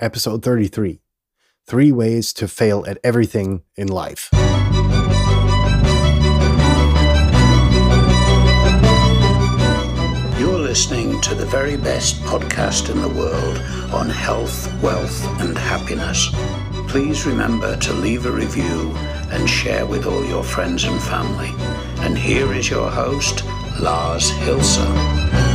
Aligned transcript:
episode 0.00 0.42
33 0.42 1.00
Three 1.66 1.92
Ways 1.92 2.32
to 2.34 2.48
Fail 2.48 2.84
at 2.88 2.98
Everything 3.04 3.62
in 3.76 3.88
Life. 3.88 4.28
You're 10.38 10.58
listening 10.58 11.20
to 11.20 11.34
the 11.34 11.46
very 11.46 11.76
best 11.76 12.20
podcast 12.22 12.90
in 12.90 13.00
the 13.02 13.08
world 13.08 13.58
on 13.92 14.08
health, 14.08 14.72
wealth, 14.82 15.24
and 15.40 15.56
happiness. 15.56 16.30
Please 16.88 17.26
remember 17.26 17.76
to 17.76 17.92
leave 17.92 18.26
a 18.26 18.30
review 18.30 18.92
and 19.30 19.48
share 19.48 19.86
with 19.86 20.06
all 20.06 20.24
your 20.24 20.42
friends 20.42 20.84
and 20.84 21.00
family. 21.02 21.52
And 22.04 22.16
here 22.16 22.52
is 22.52 22.70
your 22.70 22.90
host, 22.90 23.44
Lars 23.80 24.30
Hilser. 24.30 25.49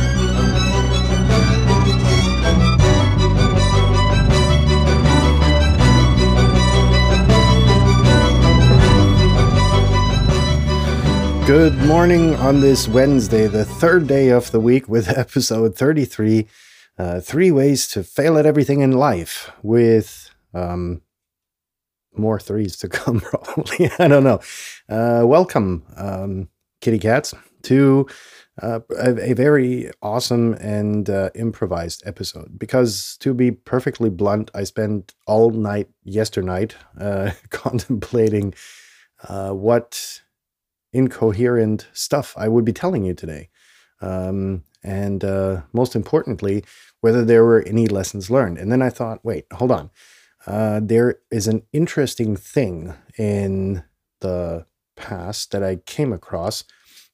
Good 11.46 11.78
morning 11.78 12.34
on 12.34 12.60
this 12.60 12.88
Wednesday, 12.88 13.46
the 13.46 13.64
third 13.64 14.08
day 14.08 14.30
of 14.30 14.50
the 14.50 14.58
week, 14.58 14.88
with 14.88 15.08
episode 15.16 15.76
33 15.76 16.48
uh, 16.98 17.20
Three 17.20 17.52
Ways 17.52 17.86
to 17.90 18.02
Fail 18.02 18.36
at 18.36 18.44
Everything 18.44 18.80
in 18.80 18.90
Life, 18.90 19.52
with 19.62 20.34
um, 20.52 21.02
more 22.16 22.40
threes 22.40 22.76
to 22.78 22.88
come, 22.90 23.20
probably. 23.20 23.88
I 24.00 24.08
don't 24.08 24.24
know. 24.24 24.40
Uh, 24.88 25.24
welcome, 25.24 25.84
um, 25.96 26.48
kitty 26.80 26.98
cats, 26.98 27.32
to 27.62 28.08
uh, 28.60 28.80
a, 28.98 29.30
a, 29.30 29.34
very 29.34 29.92
awesome 30.02 30.54
and 30.54 31.08
uh, 31.08 31.30
improvised 31.36 32.02
episode. 32.04 32.58
Because 32.58 33.16
to 33.20 33.32
be 33.32 33.52
perfectly 33.52 34.10
blunt, 34.10 34.50
I 34.52 34.64
spent 34.64 35.14
all 35.28 35.50
night 35.50 35.90
yesternight 36.04 36.74
uh, 36.98 37.30
contemplating 37.50 38.52
uh, 39.28 39.52
what 39.52 40.22
incoherent 40.92 41.88
stuff 41.92 42.34
I 42.36 42.48
would 42.48 42.64
be 42.64 42.72
telling 42.72 43.04
you 43.04 43.14
today. 43.14 43.48
Um, 44.00 44.64
and 44.82 45.24
uh, 45.24 45.62
most 45.72 45.96
importantly, 45.96 46.64
whether 47.00 47.24
there 47.24 47.44
were 47.44 47.62
any 47.62 47.86
lessons 47.86 48.30
learned. 48.30 48.58
And 48.58 48.70
then 48.70 48.82
I 48.82 48.90
thought, 48.90 49.24
wait, 49.24 49.46
hold 49.52 49.72
on. 49.72 49.90
Uh, 50.46 50.80
there 50.82 51.16
is 51.30 51.48
an 51.48 51.62
interesting 51.72 52.36
thing 52.36 52.94
in 53.18 53.82
the 54.20 54.66
past 54.96 55.50
that 55.50 55.62
I 55.62 55.76
came 55.76 56.12
across 56.12 56.64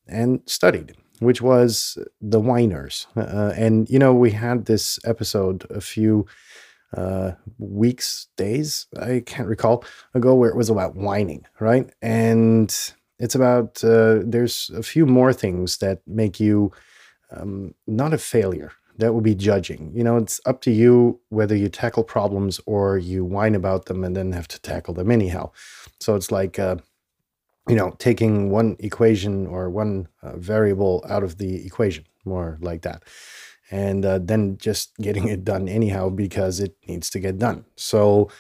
and 0.06 0.40
studied, 0.46 0.94
which 1.20 1.40
was 1.40 1.96
the 2.20 2.40
whiners. 2.40 3.06
Uh, 3.16 3.52
and, 3.56 3.88
you 3.88 3.98
know, 3.98 4.12
we 4.12 4.32
had 4.32 4.66
this 4.66 4.98
episode 5.04 5.66
a 5.70 5.80
few 5.80 6.26
uh, 6.94 7.32
weeks, 7.58 8.26
days, 8.36 8.86
I 9.00 9.22
can't 9.24 9.48
recall, 9.48 9.84
ago, 10.12 10.34
where 10.34 10.50
it 10.50 10.56
was 10.56 10.68
about 10.68 10.94
whining, 10.94 11.46
right? 11.58 11.90
And 12.02 12.92
it's 13.22 13.36
about 13.36 13.82
uh, 13.84 14.18
there's 14.24 14.70
a 14.76 14.82
few 14.82 15.06
more 15.06 15.32
things 15.32 15.78
that 15.78 16.00
make 16.06 16.40
you 16.40 16.72
um, 17.30 17.72
not 17.86 18.12
a 18.12 18.18
failure. 18.18 18.72
That 18.98 19.14
would 19.14 19.24
be 19.24 19.36
judging. 19.36 19.92
You 19.94 20.04
know, 20.04 20.16
it's 20.16 20.40
up 20.44 20.60
to 20.62 20.70
you 20.70 21.20
whether 21.28 21.56
you 21.56 21.68
tackle 21.68 22.04
problems 22.04 22.60
or 22.66 22.98
you 22.98 23.24
whine 23.24 23.54
about 23.54 23.86
them 23.86 24.04
and 24.04 24.16
then 24.16 24.32
have 24.32 24.48
to 24.48 24.60
tackle 24.60 24.94
them 24.94 25.10
anyhow. 25.10 25.50
So 26.00 26.16
it's 26.16 26.30
like, 26.32 26.58
uh, 26.58 26.76
you 27.68 27.76
know, 27.76 27.94
taking 27.98 28.50
one 28.50 28.76
equation 28.80 29.46
or 29.46 29.70
one 29.70 30.08
uh, 30.22 30.36
variable 30.36 31.04
out 31.08 31.22
of 31.22 31.38
the 31.38 31.64
equation, 31.64 32.04
more 32.24 32.58
like 32.60 32.82
that. 32.82 33.04
And 33.70 34.04
uh, 34.04 34.18
then 34.18 34.58
just 34.58 34.96
getting 34.98 35.28
it 35.28 35.44
done 35.44 35.68
anyhow 35.68 36.10
because 36.10 36.60
it 36.60 36.76
needs 36.88 37.08
to 37.10 37.20
get 37.20 37.38
done. 37.38 37.64
So, 37.76 38.30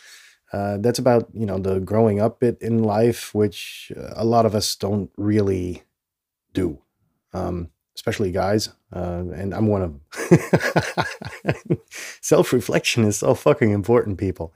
uh, 0.52 0.76
that's 0.78 0.98
about 0.98 1.28
you 1.32 1.46
know 1.46 1.58
the 1.58 1.80
growing 1.80 2.20
up 2.20 2.40
bit 2.40 2.58
in 2.60 2.82
life, 2.82 3.34
which 3.34 3.90
uh, 3.96 4.12
a 4.16 4.24
lot 4.24 4.46
of 4.46 4.54
us 4.54 4.76
don't 4.76 5.10
really 5.16 5.82
do, 6.52 6.78
um, 7.32 7.70
especially 7.96 8.30
guys, 8.30 8.68
uh, 8.94 9.24
and 9.34 9.54
I'm 9.54 9.66
one 9.66 9.82
of 9.82 9.92
them. 9.92 11.78
Self 12.20 12.52
reflection 12.52 13.04
is 13.04 13.18
so 13.18 13.34
fucking 13.34 13.70
important, 13.70 14.18
people. 14.18 14.54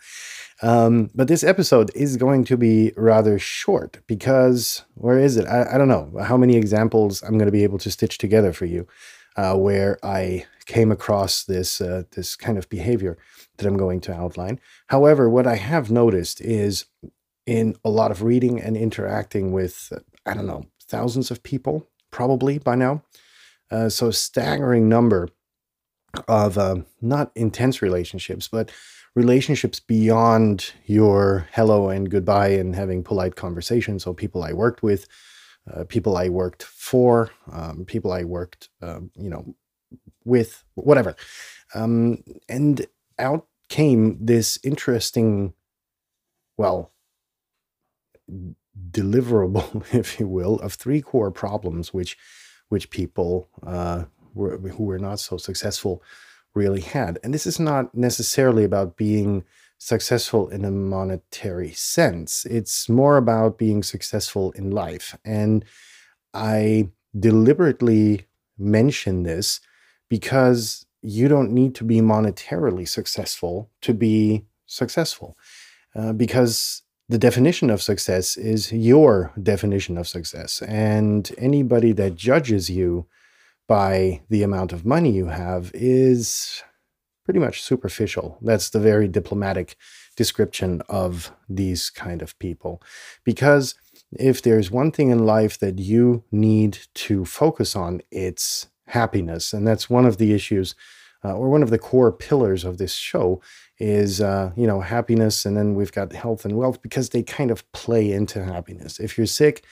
Um, 0.63 1.11
but 1.15 1.29
this 1.29 1.45
episode 1.45 1.91
is 1.95 2.17
going 2.17 2.45
to 2.45 2.57
be 2.57 2.93
rather 2.97 3.39
short 3.39 3.99
because 4.07 4.85
where 4.95 5.19
is 5.19 5.37
it? 5.37 5.47
I, 5.47 5.75
I 5.75 5.79
don't 5.79 5.89
know 5.89 6.13
how 6.23 6.37
many 6.39 6.57
examples 6.57 7.23
I'm 7.23 7.37
going 7.39 7.47
to 7.47 7.53
be 7.53 7.65
able 7.65 7.79
to 7.79 7.91
stitch 7.91 8.17
together 8.19 8.53
for 8.53 8.65
you, 8.65 8.87
uh, 9.37 9.57
where 9.57 9.99
I 10.03 10.47
came 10.67 10.91
across 10.91 11.45
this 11.45 11.81
uh, 11.81 12.03
this 12.13 12.37
kind 12.37 12.59
of 12.59 12.69
behavior 12.69 13.17
that 13.57 13.67
I'm 13.67 13.77
going 13.77 14.01
to 14.03 14.15
outline. 14.15 14.61
However, 14.89 15.31
what 15.31 15.47
I 15.47 15.57
have 15.57 15.91
noticed 15.91 16.41
is 16.41 16.87
in 17.47 17.77
a 17.85 17.91
lot 17.91 18.11
of 18.11 18.23
reading 18.23 18.61
and 18.61 18.77
interacting 18.77 19.53
with, 19.53 19.93
I 20.27 20.35
don't 20.35 20.47
know, 20.47 20.67
thousands 20.83 21.31
of 21.31 21.43
people, 21.43 21.89
probably 22.11 22.59
by 22.59 22.75
now. 22.75 23.03
Uh, 23.71 23.89
so, 23.89 24.11
staggering 24.11 24.89
number 24.89 25.29
of 26.29 26.59
uh, 26.59 26.77
not 27.01 27.31
intense 27.35 27.83
relationships, 27.83 28.49
but 28.49 28.71
relationships 29.15 29.81
beyond 29.81 30.73
your 30.85 31.49
hello 31.53 31.89
and 31.89 32.11
goodbye 32.11 32.49
and 32.49 32.77
having 32.77 33.03
polite 33.03 33.35
conversations. 33.35 34.05
So, 34.05 34.13
people 34.13 34.43
I 34.43 34.53
worked 34.53 34.83
with, 34.83 35.07
uh, 35.73 35.85
people 35.85 36.17
I 36.17 36.29
worked 36.29 36.63
for, 36.63 37.31
um, 37.53 37.85
people 37.85 38.13
I 38.13 38.25
worked, 38.25 38.69
um, 38.83 39.11
you 39.17 39.31
know, 39.31 39.55
with, 40.25 40.65
whatever. 40.75 41.17
Um, 41.75 42.23
and 42.49 42.87
out 43.19 43.47
came 43.69 44.25
this 44.25 44.59
interesting, 44.63 45.55
well, 46.57 46.93
deliverable, 48.91 49.85
if 49.95 50.21
you 50.21 50.29
will, 50.29 50.57
of 50.57 50.75
three 50.75 51.01
core 51.01 51.31
problems 51.31 51.93
which 51.93 52.17
which 52.69 52.91
people 52.91 53.49
uh, 53.65 54.05
were, 54.35 54.59
who 54.59 54.85
were 54.85 54.99
not 54.99 55.21
so 55.21 55.37
successful 55.37 56.03
really 56.53 56.81
had. 56.81 57.19
And 57.23 57.33
this 57.33 57.47
is 57.47 57.61
not 57.61 57.95
necessarily 57.95 58.65
about 58.65 58.97
being 58.97 59.45
successful 59.79 60.49
in 60.49 60.65
a 60.65 60.71
monetary 60.71 61.73
sense. 61.73 62.47
It's 62.47 62.89
more 62.89 63.17
about 63.17 63.59
being 63.59 63.83
successful 63.83 64.53
in 64.53 64.71
life. 64.71 65.17
And 65.25 65.65
I 66.35 66.91
deliberately 67.19 68.27
mention 68.59 69.23
this 69.23 69.61
because 70.09 70.87
you 71.03 71.29
don't 71.29 71.53
need 71.53 71.75
to 71.77 71.85
be 71.85 72.01
monetarily 72.01 72.89
successful 72.89 73.71
to 73.83 73.95
be 73.95 74.45
successful 74.67 75.37
uh, 75.95 76.13
because 76.13 76.83
the 77.09 77.19
definition 77.19 77.71
of 77.71 77.83
success 77.83 78.37
is 78.37 78.73
your 78.73 79.33
definition 79.41 79.97
of 79.97 80.09
success. 80.09 80.61
And 80.63 81.31
anybody 81.39 81.93
that 81.93 82.17
judges 82.17 82.69
you 82.69 83.07
by 83.69 84.23
the 84.29 84.43
amount 84.43 84.73
of 84.73 84.85
money 84.85 85.11
you 85.11 85.27
have 85.27 85.71
is 85.75 86.63
pretty 87.27 87.41
much 87.41 87.61
superficial. 87.61 88.39
That's 88.41 88.71
the 88.71 88.81
very 88.81 89.09
diplomatic 89.09 89.77
description 90.17 90.81
of 90.89 91.33
these 91.49 91.91
kind 91.91 92.23
of 92.23 92.39
people. 92.39 92.81
Because 93.25 93.75
if 94.13 94.41
there's 94.41 94.71
one 94.71 94.93
thing 94.93 95.11
in 95.11 95.27
life 95.27 95.59
that 95.59 95.81
you 95.81 96.23
need 96.31 96.79
to 96.95 97.25
focus 97.25 97.77
on, 97.77 98.01
it's 98.13 98.69
happiness. 98.87 99.53
And 99.53 99.67
that's 99.67 99.91
one 99.91 100.07
of 100.07 100.19
the 100.19 100.33
issues 100.33 100.77
uh, 101.25 101.35
or 101.35 101.51
one 101.51 101.65
of 101.65 101.71
the 101.71 101.79
core 101.79 102.13
pillars 102.13 102.65
of 102.65 102.79
this 102.79 102.95
show 102.95 103.43
is 103.79 104.21
uh, 104.21 104.53
you 104.57 104.67
know 104.67 104.81
happiness 104.81 105.45
and 105.45 105.57
then 105.57 105.75
we've 105.75 105.93
got 105.93 106.13
health 106.13 106.45
and 106.45 106.57
wealth 106.57 106.81
because 106.81 107.11
they 107.11 107.23
kind 107.23 107.51
of 107.51 107.71
play 107.73 108.13
into 108.13 108.45
happiness 108.45 109.01
if 109.01 109.19
you're 109.19 109.27
sick 109.27 109.65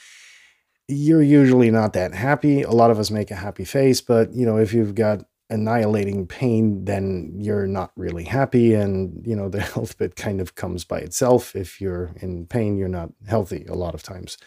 you're 0.88 1.22
usually 1.22 1.70
not 1.70 1.93
that 1.93 2.12
happy 2.12 2.62
a 2.62 2.70
lot 2.70 2.91
of 2.91 2.98
us 2.98 3.10
make 3.10 3.31
a 3.31 3.37
happy 3.37 3.64
face 3.64 4.00
but 4.00 4.32
you 4.34 4.44
know 4.44 4.59
if 4.59 4.75
you've 4.75 4.94
got 4.94 5.25
annihilating 5.50 6.27
pain 6.27 6.84
then 6.84 7.32
you're 7.37 7.66
not 7.66 7.93
really 7.97 8.25
happy. 8.25 8.75
And 8.75 9.25
you 9.27 9.37
know 9.37 9.49
the 9.49 9.60
health 9.75 9.99
bit 9.99 10.17
kind 10.17 10.41
of 10.41 10.55
comes 10.55 10.85
by 10.85 10.99
itself. 10.99 11.55
If 11.55 11.81
you're 11.81 12.12
in 12.20 12.46
pain 12.46 12.76
you're 12.76 12.88
not 12.88 13.11
healthy 13.26 13.67
a 13.69 13.75
lot 13.75 13.94
of 13.94 14.02
times. 14.02 14.38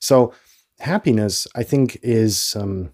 So 0.00 0.32
happiness 0.78 1.46
i 1.54 1.62
think 1.62 1.98
is 2.02 2.54
um, 2.54 2.92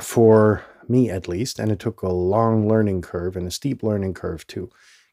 for 0.00 0.64
me 0.88 1.10
at 1.10 1.28
least, 1.28 1.58
and 1.58 1.70
it 1.70 1.78
took 1.78 2.02
a 2.02 2.08
long 2.08 2.68
learning 2.68 3.02
curve 3.02 3.36
and 3.36 3.46
a 3.46 3.50
steep 3.50 3.82
learning 3.82 4.14
curve 4.14 4.46
to 4.48 4.70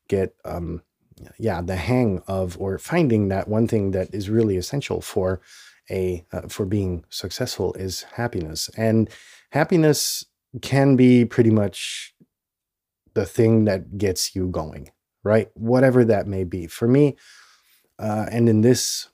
get 0.08 0.36
um 0.46 0.82
yeah 1.40 1.62
the 1.62 1.76
hang 1.76 2.22
of 2.28 2.60
or 2.60 2.78
finding 2.78 3.30
that 3.30 3.48
one 3.48 3.68
thing 3.68 3.92
that 3.92 4.14
is 4.14 4.30
really 4.30 4.58
essential 4.58 5.02
for 5.02 5.42
a 5.90 6.26
uh, 6.32 6.48
for 6.48 6.66
being 6.66 7.06
successful 7.10 7.74
is 7.74 8.04
happiness. 8.14 8.70
And 8.78 9.10
happiness 9.52 10.26
can 10.62 10.96
be 10.96 11.26
pretty 11.26 11.50
much 11.50 12.14
the 13.14 13.26
thing 13.26 13.66
that 13.66 13.98
gets 13.98 14.36
you 14.36 14.48
going 14.48 14.92
right 15.24 15.50
whatever 15.54 16.04
that 16.06 16.28
may 16.28 16.44
be 16.44 16.68
for 16.68 16.88
me 16.88 17.16
uh, 18.00 18.26
and 18.32 18.50
in 18.50 18.62
this 18.62 19.10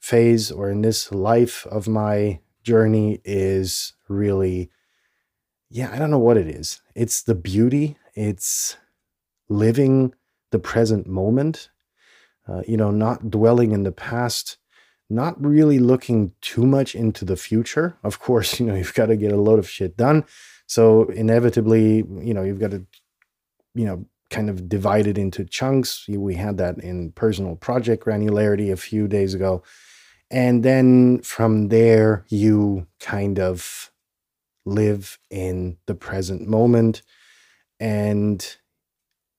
phase 0.00 0.50
or 0.50 0.70
in 0.70 0.82
this 0.82 1.12
life 1.12 1.66
of 1.66 1.86
my 1.86 2.40
journey 2.62 3.20
is 3.24 3.94
really 4.08 4.70
yeah, 5.74 5.90
I 5.90 5.98
don't 5.98 6.10
know 6.10 6.18
what 6.18 6.36
it 6.36 6.46
is. 6.46 6.82
It's 6.94 7.22
the 7.22 7.34
beauty, 7.34 7.96
it's 8.14 8.76
living 9.48 10.14
the 10.50 10.58
present 10.58 11.06
moment, 11.06 11.70
uh, 12.46 12.60
you 12.68 12.76
know, 12.76 12.90
not 12.90 13.30
dwelling 13.30 13.72
in 13.72 13.82
the 13.82 13.90
past, 13.90 14.58
not 15.08 15.42
really 15.42 15.78
looking 15.78 16.32
too 16.42 16.66
much 16.66 16.94
into 16.94 17.24
the 17.24 17.38
future. 17.38 17.96
Of 18.04 18.18
course, 18.18 18.60
you 18.60 18.66
know, 18.66 18.74
you've 18.74 18.92
got 18.92 19.06
to 19.06 19.16
get 19.16 19.32
a 19.32 19.40
load 19.40 19.58
of 19.58 19.68
shit 19.68 19.96
done. 19.96 20.26
So 20.72 21.02
inevitably, 21.10 21.96
you 22.22 22.32
know, 22.32 22.42
you've 22.42 22.58
got 22.58 22.70
to, 22.70 22.86
you 23.74 23.84
know, 23.84 24.06
kind 24.30 24.48
of 24.48 24.70
divide 24.70 25.06
it 25.06 25.18
into 25.18 25.44
chunks. 25.44 26.08
We 26.08 26.34
had 26.36 26.56
that 26.56 26.78
in 26.78 27.12
personal 27.12 27.56
project 27.56 28.06
granularity 28.06 28.72
a 28.72 28.78
few 28.78 29.06
days 29.06 29.34
ago. 29.34 29.62
And 30.30 30.62
then 30.62 31.20
from 31.20 31.68
there, 31.68 32.24
you 32.30 32.86
kind 33.00 33.38
of 33.38 33.92
live 34.64 35.18
in 35.28 35.76
the 35.84 35.94
present 35.94 36.48
moment. 36.48 37.02
And 37.78 38.56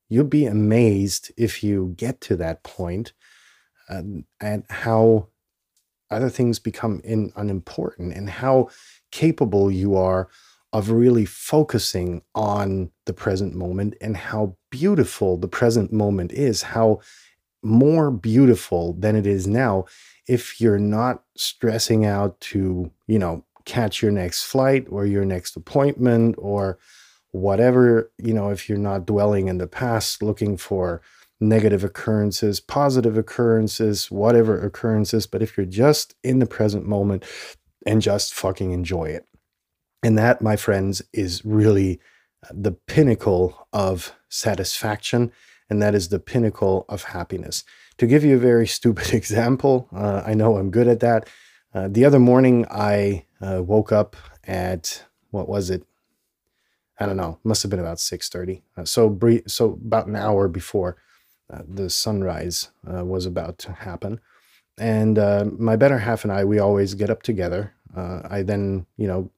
you'll 0.09 0.25
be 0.25 0.45
amazed 0.45 1.31
if 1.35 1.63
you 1.63 1.95
get 1.97 2.21
to 2.21 2.35
that 2.35 2.61
point 2.61 3.13
uh, 3.89 4.03
and 4.39 4.65
how 4.69 5.29
other 6.11 6.29
things 6.29 6.59
become 6.59 7.01
in, 7.03 7.33
unimportant 7.35 8.13
and 8.13 8.29
how 8.29 8.69
capable 9.09 9.71
you 9.71 9.95
are 9.95 10.29
of 10.73 10.89
really 10.89 11.23
focusing 11.23 12.23
on 12.35 12.91
the 13.05 13.13
present 13.13 13.55
moment 13.55 13.95
and 14.01 14.17
how 14.17 14.57
beautiful 14.71 15.37
the 15.37 15.47
present 15.47 15.93
moment 15.93 16.33
is, 16.33 16.63
how 16.63 16.99
more 17.61 18.11
beautiful 18.11 18.93
than 18.93 19.15
it 19.15 19.25
is 19.25 19.47
now 19.47 19.85
if 20.27 20.59
you're 20.59 20.79
not 20.79 21.23
stressing 21.37 22.05
out 22.05 22.39
to, 22.39 22.91
you 23.07 23.19
know, 23.19 23.45
catch 23.65 24.01
your 24.01 24.11
next 24.11 24.43
flight 24.43 24.85
or 24.89 25.05
your 25.05 25.25
next 25.25 25.55
appointment 25.55 26.35
or 26.37 26.77
whatever, 27.31 28.11
you 28.17 28.33
know, 28.33 28.49
if 28.49 28.67
you're 28.67 28.77
not 28.77 29.05
dwelling 29.05 29.47
in 29.47 29.57
the 29.57 29.67
past 29.67 30.21
looking 30.21 30.57
for 30.57 31.01
negative 31.39 31.83
occurrences, 31.83 32.59
positive 32.59 33.17
occurrences, 33.17 34.09
whatever 34.09 34.61
occurrences, 34.61 35.27
but 35.27 35.41
if 35.41 35.57
you're 35.57 35.65
just 35.65 36.15
in 36.23 36.39
the 36.39 36.45
present 36.45 36.85
moment 36.85 37.23
and 37.85 38.01
just 38.01 38.33
fucking 38.33 38.71
enjoy 38.71 39.05
it. 39.05 39.27
And 40.03 40.17
that, 40.17 40.41
my 40.41 40.57
friends, 40.57 41.01
is 41.13 41.45
really 41.45 41.99
the 42.51 42.73
pinnacle 42.73 43.67
of 43.71 44.13
satisfaction, 44.29 45.31
and 45.69 45.81
that 45.81 45.95
is 45.95 46.09
the 46.09 46.19
pinnacle 46.19 46.85
of 46.89 47.03
happiness. 47.03 47.63
To 47.97 48.07
give 48.07 48.23
you 48.23 48.35
a 48.35 48.39
very 48.39 48.67
stupid 48.79 49.13
example, 49.13 49.87
uh, 49.95 50.23
I 50.25 50.33
know 50.33 50.57
I'm 50.57 50.71
good 50.71 50.87
at 50.87 50.99
that. 50.99 51.29
Uh, 51.73 51.87
the 51.89 52.05
other 52.05 52.19
morning, 52.19 52.65
I 52.69 53.25
uh, 53.41 53.63
woke 53.63 53.91
up 53.91 54.15
at 54.45 55.05
what 55.31 55.49
was 55.49 55.69
it? 55.69 55.83
I 56.99 57.05
don't 57.07 57.17
know. 57.17 57.39
Must 57.43 57.63
have 57.63 57.71
been 57.71 57.79
about 57.79 57.99
six 57.99 58.29
thirty. 58.29 58.61
Uh, 58.77 58.85
so 58.85 59.17
so 59.47 59.79
about 59.83 60.05
an 60.07 60.15
hour 60.15 60.47
before 60.47 60.97
uh, 61.51 61.63
the 61.67 61.89
sunrise 61.89 62.69
uh, 62.87 63.03
was 63.03 63.25
about 63.25 63.57
to 63.59 63.71
happen, 63.71 64.19
and 64.77 65.17
my 65.59 65.75
better 65.75 65.97
half 65.97 66.23
and 66.23 66.31
I 66.31 66.45
we 66.45 66.59
always 66.59 66.93
get 66.93 67.09
up 67.09 67.23
together. 67.23 67.73
I 67.95 68.43
then 68.43 68.85
you 68.97 69.07
know 69.07 69.31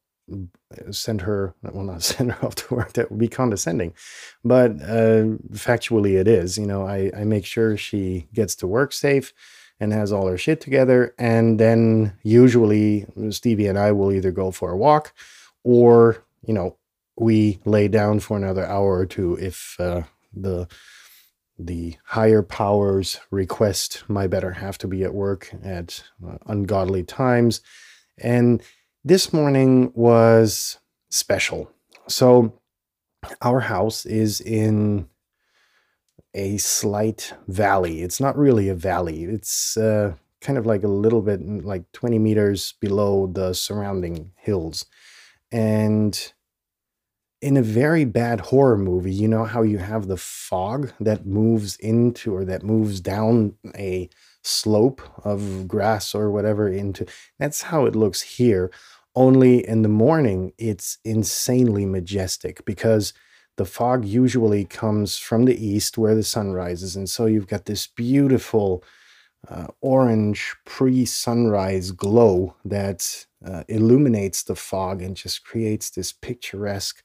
send 0.91 1.21
her 1.21 1.53
well 1.61 1.83
not 1.83 2.03
send 2.11 2.31
her 2.31 2.45
off 2.45 2.55
to 2.55 2.73
work 2.73 2.93
that 2.93 3.09
would 3.09 3.19
be 3.19 3.27
condescending 3.27 3.93
but 4.43 4.71
uh, 4.81 5.25
factually 5.53 6.19
it 6.19 6.27
is 6.27 6.57
you 6.57 6.65
know 6.65 6.85
I, 6.85 7.11
I 7.15 7.23
make 7.23 7.45
sure 7.45 7.77
she 7.77 8.27
gets 8.33 8.55
to 8.55 8.67
work 8.67 8.93
safe 8.93 9.33
and 9.79 9.91
has 9.91 10.11
all 10.11 10.27
her 10.27 10.37
shit 10.37 10.61
together 10.61 11.13
and 11.19 11.59
then 11.59 12.13
usually 12.23 13.05
stevie 13.29 13.67
and 13.67 13.77
i 13.77 13.91
will 13.91 14.11
either 14.11 14.31
go 14.31 14.51
for 14.51 14.71
a 14.71 14.77
walk 14.77 15.13
or 15.63 16.23
you 16.45 16.53
know 16.53 16.77
we 17.17 17.59
lay 17.65 17.87
down 17.87 18.19
for 18.19 18.37
another 18.37 18.65
hour 18.65 18.97
or 18.97 19.05
two 19.05 19.37
if 19.39 19.75
uh, 19.79 20.03
the 20.33 20.67
the 21.57 21.95
higher 22.03 22.41
powers 22.41 23.19
request 23.31 24.03
my 24.07 24.27
better 24.27 24.51
have 24.51 24.77
to 24.77 24.87
be 24.87 25.03
at 25.03 25.13
work 25.13 25.49
at 25.63 26.03
uh, 26.27 26.37
ungodly 26.47 27.03
times. 27.03 27.61
And 28.17 28.61
this 29.05 29.31
morning 29.31 29.91
was 29.93 30.79
special. 31.11 31.71
So, 32.07 32.59
our 33.41 33.59
house 33.59 34.05
is 34.05 34.41
in 34.41 35.07
a 36.33 36.57
slight 36.57 37.33
valley. 37.47 38.01
It's 38.01 38.19
not 38.19 38.37
really 38.37 38.67
a 38.67 38.75
valley, 38.75 39.23
it's 39.23 39.77
uh, 39.77 40.15
kind 40.41 40.57
of 40.57 40.65
like 40.65 40.83
a 40.83 40.87
little 40.87 41.21
bit 41.21 41.39
like 41.63 41.91
20 41.93 42.19
meters 42.19 42.73
below 42.81 43.27
the 43.27 43.53
surrounding 43.53 44.31
hills. 44.37 44.85
And 45.51 46.33
in 47.41 47.57
a 47.57 47.61
very 47.61 48.05
bad 48.05 48.39
horror 48.39 48.77
movie, 48.77 49.13
you 49.13 49.27
know 49.27 49.45
how 49.45 49.61
you 49.61 49.77
have 49.77 50.07
the 50.07 50.17
fog 50.17 50.91
that 50.99 51.27
moves 51.27 51.75
into 51.77 52.35
or 52.35 52.43
that 52.45 52.63
moves 52.63 52.99
down 53.01 53.53
a 53.75 54.09
slope 54.45 55.01
of 55.23 55.67
grass 55.67 56.13
or 56.13 56.29
whatever 56.29 56.69
into 56.69 57.05
that's 57.39 57.63
how 57.63 57.85
it 57.85 57.95
looks 57.95 58.21
here 58.21 58.71
only 59.15 59.65
in 59.65 59.81
the 59.81 59.89
morning, 59.89 60.51
it's 60.57 60.97
insanely 61.05 61.85
majestic 61.85 62.65
because 62.65 63.13
the 63.57 63.65
fog 63.65 64.03
usually 64.03 64.65
comes 64.65 65.17
from 65.17 65.45
the 65.45 65.65
east 65.65 65.97
where 65.97 66.15
the 66.15 66.23
sun 66.23 66.51
rises. 66.51 66.95
And 66.95 67.09
so 67.09 67.25
you've 67.25 67.47
got 67.47 67.65
this 67.65 67.87
beautiful 67.87 68.83
uh, 69.47 69.67
orange 69.79 70.53
pre 70.65 71.05
sunrise 71.05 71.91
glow 71.91 72.55
that 72.65 73.25
uh, 73.45 73.63
illuminates 73.69 74.43
the 74.43 74.55
fog 74.55 75.01
and 75.01 75.15
just 75.15 75.45
creates 75.45 75.91
this 75.91 76.11
picturesque 76.11 77.01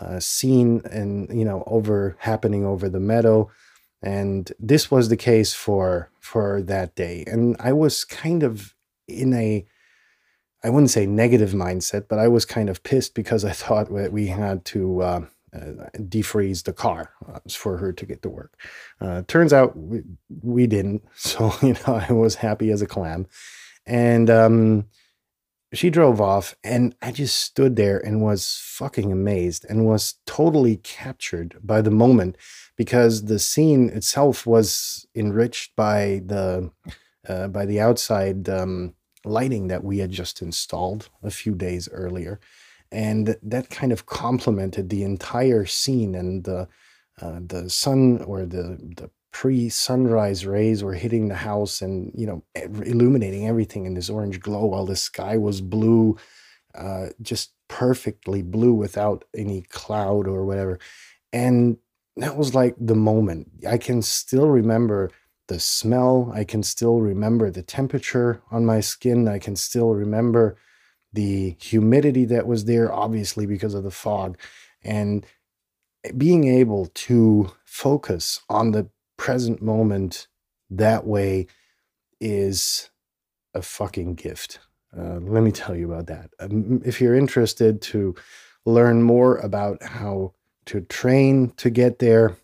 uh, 0.00 0.18
scene 0.20 0.80
and, 0.90 1.28
you 1.38 1.44
know, 1.44 1.64
over 1.66 2.16
happening 2.20 2.64
over 2.64 2.88
the 2.88 3.00
meadow. 3.00 3.50
And 4.02 4.52
this 4.58 4.90
was 4.90 5.08
the 5.08 5.16
case 5.16 5.54
for 5.54 6.10
for 6.20 6.62
that 6.62 6.94
day. 6.94 7.24
And 7.26 7.56
I 7.60 7.72
was 7.72 8.04
kind 8.04 8.42
of 8.42 8.74
in 9.06 9.32
a 9.34 9.64
I 10.64 10.70
wouldn't 10.70 10.90
say 10.90 11.06
negative 11.06 11.50
mindset, 11.50 12.06
but 12.08 12.18
I 12.18 12.28
was 12.28 12.44
kind 12.44 12.70
of 12.70 12.82
pissed 12.82 13.14
because 13.14 13.44
I 13.44 13.52
thought 13.62 13.92
that 13.92 14.12
we 14.12 14.28
had 14.28 14.64
to 14.66 15.02
uh, 15.02 15.20
uh, 15.54 15.88
defreeze 15.96 16.64
the 16.64 16.72
car 16.72 17.10
uh, 17.30 17.40
for 17.50 17.76
her 17.76 17.92
to 17.92 18.06
get 18.06 18.22
to 18.22 18.30
work. 18.30 18.58
Uh, 19.00 19.22
turns 19.28 19.52
out 19.52 19.76
we, 19.76 20.02
we, 20.42 20.66
didn't. 20.66 21.02
So, 21.14 21.52
you 21.62 21.74
know, 21.74 22.02
I 22.08 22.12
was 22.12 22.36
happy 22.36 22.70
as 22.70 22.82
a 22.82 22.86
clam. 22.86 23.26
And 23.84 24.30
um, 24.30 24.86
she 25.74 25.90
drove 25.90 26.20
off, 26.20 26.54
and 26.62 26.94
I 27.02 27.12
just 27.12 27.40
stood 27.40 27.76
there 27.76 27.98
and 27.98 28.22
was 28.22 28.60
fucking 28.62 29.10
amazed 29.10 29.66
and 29.68 29.84
was 29.84 30.14
totally 30.24 30.76
captured 30.76 31.56
by 31.62 31.82
the 31.82 31.90
moment 31.90 32.36
because 32.76 33.24
the 33.26 33.38
scene 33.38 33.88
itself 33.90 34.46
was 34.46 35.06
enriched 35.14 35.74
by 35.76 36.22
the 36.26 36.70
uh, 37.28 37.48
by 37.48 37.64
the 37.64 37.80
outside 37.80 38.48
um, 38.48 38.94
lighting 39.24 39.68
that 39.68 39.84
we 39.84 39.98
had 39.98 40.10
just 40.10 40.42
installed 40.42 41.08
a 41.22 41.30
few 41.30 41.54
days 41.54 41.88
earlier. 41.92 42.40
And 42.90 43.36
that 43.42 43.70
kind 43.70 43.92
of 43.92 44.06
complemented 44.06 44.90
the 44.90 45.04
entire 45.04 45.64
scene 45.64 46.14
and 46.14 46.44
the 46.44 46.68
uh, 47.20 47.40
the 47.46 47.70
sun 47.70 48.22
or 48.22 48.44
the 48.44 48.78
the 48.96 49.10
pre-sunrise 49.32 50.44
rays 50.44 50.84
were 50.84 50.94
hitting 50.94 51.28
the 51.28 51.34
house 51.34 51.80
and 51.80 52.12
you 52.14 52.26
know 52.26 52.42
illuminating 52.84 53.48
everything 53.48 53.86
in 53.86 53.94
this 53.94 54.10
orange 54.10 54.40
glow 54.40 54.66
while 54.66 54.84
the 54.84 54.96
sky 54.96 55.36
was 55.38 55.60
blue 55.62 56.16
uh, 56.74 57.06
just 57.22 57.52
perfectly 57.68 58.42
blue 58.42 58.74
without 58.74 59.24
any 59.34 59.62
cloud 59.62 60.28
or 60.28 60.44
whatever 60.44 60.78
and 61.32 61.78
that 62.16 62.36
was 62.36 62.54
like 62.54 62.74
the 62.78 62.94
moment 62.94 63.50
i 63.68 63.78
can 63.78 64.02
still 64.02 64.48
remember 64.48 65.10
the 65.52 65.60
smell. 65.60 66.32
I 66.34 66.44
can 66.44 66.62
still 66.62 67.00
remember 67.00 67.50
the 67.50 67.62
temperature 67.62 68.42
on 68.50 68.64
my 68.64 68.80
skin. 68.80 69.28
I 69.28 69.38
can 69.38 69.56
still 69.56 69.90
remember 69.90 70.56
the 71.12 71.56
humidity 71.60 72.24
that 72.26 72.46
was 72.46 72.64
there, 72.64 72.92
obviously, 72.92 73.44
because 73.44 73.74
of 73.74 73.84
the 73.84 73.90
fog. 73.90 74.38
And 74.82 75.26
being 76.16 76.48
able 76.48 76.86
to 76.86 77.52
focus 77.64 78.40
on 78.48 78.70
the 78.70 78.88
present 79.18 79.60
moment 79.60 80.26
that 80.70 81.06
way 81.06 81.48
is 82.18 82.88
a 83.54 83.60
fucking 83.60 84.14
gift. 84.14 84.58
Uh, 84.96 85.18
let 85.20 85.42
me 85.42 85.52
tell 85.52 85.76
you 85.76 85.92
about 85.92 86.06
that. 86.06 86.30
Um, 86.40 86.80
if 86.84 87.00
you're 87.00 87.14
interested 87.14 87.82
to 87.82 88.14
learn 88.64 89.02
more 89.02 89.36
about 89.36 89.82
how 89.82 90.32
to 90.66 90.80
train 90.82 91.50
to 91.56 91.70
get 91.70 91.98
there, 91.98 92.36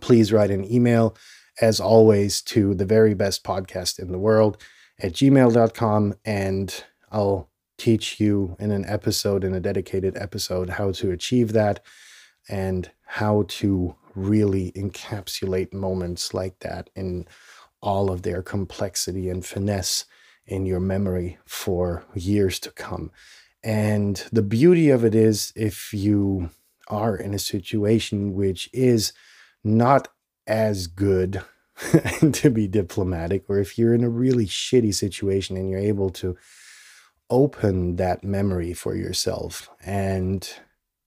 please 0.00 0.32
write 0.32 0.50
an 0.50 0.70
email 0.70 1.16
as 1.60 1.80
always, 1.80 2.42
to 2.42 2.74
the 2.74 2.84
very 2.84 3.14
best 3.14 3.44
podcast 3.44 3.98
in 3.98 4.10
the 4.10 4.18
world 4.18 4.62
at 5.00 5.12
gmail.com. 5.12 6.14
And 6.24 6.84
I'll 7.12 7.48
teach 7.78 8.20
you 8.20 8.56
in 8.58 8.70
an 8.70 8.84
episode, 8.86 9.44
in 9.44 9.54
a 9.54 9.60
dedicated 9.60 10.16
episode, 10.16 10.70
how 10.70 10.92
to 10.92 11.10
achieve 11.10 11.52
that 11.52 11.80
and 12.48 12.90
how 13.06 13.44
to 13.48 13.94
really 14.14 14.72
encapsulate 14.72 15.72
moments 15.72 16.34
like 16.34 16.58
that 16.60 16.90
in 16.94 17.26
all 17.80 18.10
of 18.10 18.22
their 18.22 18.42
complexity 18.42 19.28
and 19.28 19.44
finesse 19.44 20.04
in 20.46 20.66
your 20.66 20.80
memory 20.80 21.38
for 21.46 22.04
years 22.14 22.58
to 22.60 22.70
come. 22.70 23.10
And 23.62 24.16
the 24.30 24.42
beauty 24.42 24.90
of 24.90 25.04
it 25.04 25.14
is, 25.14 25.52
if 25.56 25.92
you 25.92 26.50
are 26.88 27.16
in 27.16 27.34
a 27.34 27.38
situation 27.38 28.34
which 28.34 28.68
is 28.72 29.12
not 29.62 30.08
as 30.46 30.86
good 30.86 31.42
to 32.32 32.50
be 32.50 32.68
diplomatic, 32.68 33.44
or 33.48 33.58
if 33.58 33.78
you're 33.78 33.94
in 33.94 34.04
a 34.04 34.08
really 34.08 34.46
shitty 34.46 34.94
situation 34.94 35.56
and 35.56 35.68
you're 35.70 35.78
able 35.78 36.10
to 36.10 36.36
open 37.30 37.96
that 37.96 38.22
memory 38.22 38.72
for 38.72 38.94
yourself 38.94 39.68
and 39.84 40.54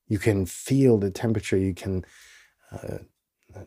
you 0.08 0.18
can 0.18 0.44
feel 0.44 0.98
the 0.98 1.10
temperature, 1.10 1.56
you 1.56 1.74
can 1.74 2.04
uh, 2.72 2.98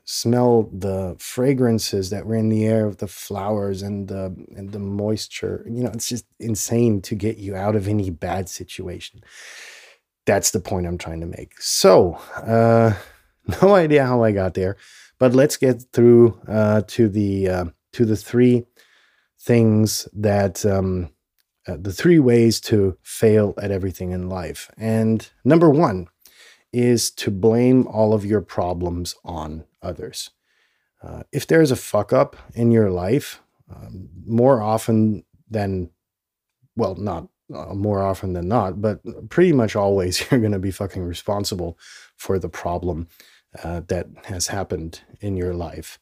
smell 0.04 0.70
the 0.72 1.16
fragrances 1.20 2.10
that 2.10 2.26
were 2.26 2.36
in 2.36 2.50
the 2.50 2.66
air 2.66 2.86
of 2.86 2.98
the 2.98 3.08
flowers 3.08 3.82
and 3.82 4.08
the 4.08 4.36
and 4.56 4.72
the 4.72 4.80
moisture. 4.80 5.66
You 5.68 5.84
know, 5.84 5.92
it's 5.92 6.10
just 6.10 6.26
insane 6.40 7.02
to 7.04 7.16
get 7.16 7.38
you 7.38 7.56
out 7.56 7.76
of 7.76 7.88
any 7.88 8.10
bad 8.10 8.50
situation. 8.50 9.22
That's 10.26 10.52
the 10.52 10.60
point 10.60 10.88
I'm 10.88 10.98
trying 10.98 11.22
to 11.22 11.26
make. 11.28 11.60
So, 11.60 12.14
uh, 12.36 12.94
no 13.62 13.76
idea 13.76 14.06
how 14.06 14.24
I 14.24 14.32
got 14.32 14.54
there, 14.54 14.78
but 15.20 15.34
let's 15.34 15.58
get 15.58 15.84
through 15.94 16.40
uh, 16.48 16.82
to 16.88 17.10
the 17.10 17.50
uh, 17.50 17.66
to 17.94 18.06
the 18.06 18.16
three 18.16 18.66
things 19.40 20.08
that 20.14 20.66
um, 20.66 21.10
uh, 21.68 21.78
the 21.80 21.94
three 21.94 22.20
ways 22.20 22.60
to 22.60 22.98
fail 23.02 23.54
at 23.62 23.72
everything 23.72 24.12
in 24.12 24.30
life. 24.30 24.70
And 24.78 25.28
number 25.44 25.70
one 25.70 26.08
is 26.74 27.12
to 27.12 27.32
blame 27.32 27.88
all 27.88 28.14
of 28.14 28.26
your 28.26 28.42
problems 28.42 29.16
on 29.24 29.66
others. 29.82 30.30
Uh, 31.04 31.24
if 31.32 31.48
there's 31.48 31.72
a 31.72 31.76
fuck 31.76 32.14
up 32.14 32.36
in 32.54 32.72
your 32.72 32.92
life, 32.92 33.42
um, 33.70 34.10
more 34.26 34.62
often 34.62 35.24
than, 35.50 35.90
well, 36.76 36.96
not 36.96 37.28
uh, 37.54 37.74
more 37.74 38.02
often 38.02 38.34
than 38.34 38.48
not, 38.48 38.82
but 38.82 39.00
pretty 39.30 39.54
much 39.54 39.76
always 39.76 40.20
you're 40.32 40.40
going 40.40 40.52
to 40.52 40.60
be 40.60 40.72
fucking 40.72 41.04
responsible 41.04 41.78
for 42.18 42.40
the 42.40 42.50
problem 42.50 43.08
uh, 43.64 43.82
that 43.88 44.08
has 44.26 44.48
happened 44.48 45.02
in 45.20 45.38
your 45.38 45.54
life. 45.54 46.00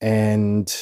And 0.00 0.72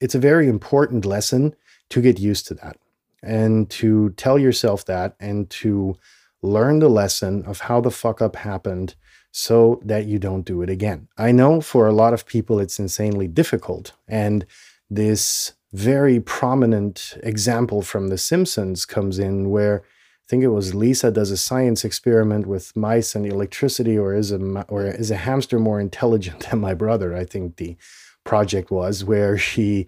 it's 0.00 0.14
a 0.14 0.20
very 0.20 0.48
important 0.48 1.04
lesson 1.04 1.54
to 1.90 2.00
get 2.00 2.18
used 2.18 2.46
to 2.46 2.54
that 2.54 2.76
and 3.22 3.68
to 3.70 4.10
tell 4.10 4.38
yourself 4.38 4.84
that 4.86 5.14
and 5.20 5.50
to 5.50 5.96
learn 6.42 6.78
the 6.78 6.88
lesson 6.88 7.44
of 7.44 7.60
how 7.60 7.80
the 7.80 7.90
fuck 7.90 8.22
up 8.22 8.36
happened 8.36 8.94
so 9.32 9.80
that 9.84 10.06
you 10.06 10.18
don't 10.18 10.46
do 10.46 10.62
it 10.62 10.70
again. 10.70 11.08
I 11.18 11.32
know 11.32 11.60
for 11.60 11.86
a 11.86 11.92
lot 11.92 12.14
of 12.14 12.26
people 12.26 12.58
it's 12.58 12.78
insanely 12.78 13.28
difficult. 13.28 13.92
And 14.08 14.46
this 14.88 15.52
very 15.72 16.20
prominent 16.20 17.16
example 17.22 17.82
from 17.82 18.08
The 18.08 18.18
Simpsons 18.18 18.84
comes 18.84 19.18
in 19.18 19.50
where 19.50 19.82
I 19.82 20.26
think 20.28 20.42
it 20.42 20.48
was 20.48 20.74
Lisa 20.74 21.10
does 21.10 21.30
a 21.30 21.36
science 21.36 21.84
experiment 21.84 22.46
with 22.46 22.76
mice 22.76 23.14
and 23.14 23.26
electricity, 23.26 23.98
or 23.98 24.14
is 24.14 24.30
a 24.30 24.38
or 24.68 24.86
is 24.86 25.10
a 25.10 25.16
hamster 25.16 25.58
more 25.58 25.80
intelligent 25.80 26.40
than 26.50 26.60
my 26.60 26.74
brother? 26.74 27.16
I 27.16 27.24
think 27.24 27.56
the 27.56 27.76
project 28.24 28.70
was 28.70 29.04
where 29.04 29.36
she 29.36 29.86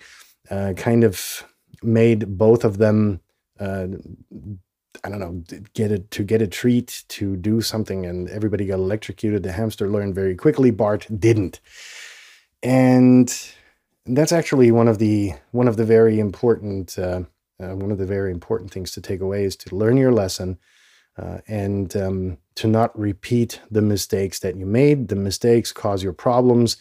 uh, 0.50 0.72
kind 0.76 1.04
of 1.04 1.44
made 1.82 2.38
both 2.38 2.64
of 2.64 2.78
them 2.78 3.20
uh, 3.60 3.86
I 5.04 5.08
don't 5.08 5.20
know, 5.20 5.42
get 5.74 5.90
it 5.90 6.10
to 6.12 6.22
get 6.22 6.42
a 6.42 6.46
treat 6.46 7.04
to 7.08 7.36
do 7.36 7.60
something, 7.60 8.06
and 8.06 8.28
everybody 8.28 8.66
got 8.66 8.78
electrocuted. 8.78 9.42
The 9.42 9.52
hamster 9.52 9.88
learned 9.88 10.14
very 10.14 10.36
quickly. 10.36 10.70
Bart 10.70 11.06
didn't, 11.18 11.60
and 12.62 13.34
that's 14.06 14.32
actually 14.32 14.70
one 14.70 14.88
of 14.88 14.98
the 14.98 15.32
one 15.52 15.68
of 15.68 15.76
the 15.76 15.84
very 15.84 16.18
important 16.18 16.98
uh, 16.98 17.22
uh, 17.62 17.76
one 17.76 17.90
of 17.90 17.98
the 17.98 18.06
very 18.06 18.32
important 18.32 18.70
things 18.70 18.90
to 18.92 19.00
take 19.00 19.20
away 19.20 19.44
is 19.44 19.56
to 19.56 19.74
learn 19.74 19.96
your 19.96 20.12
lesson 20.12 20.58
uh, 21.16 21.38
and 21.46 21.94
um, 21.96 22.38
to 22.56 22.66
not 22.66 22.98
repeat 22.98 23.60
the 23.70 23.82
mistakes 23.82 24.40
that 24.40 24.56
you 24.56 24.66
made. 24.66 25.08
The 25.08 25.16
mistakes 25.16 25.70
cause 25.70 26.02
your 26.02 26.12
problems. 26.12 26.76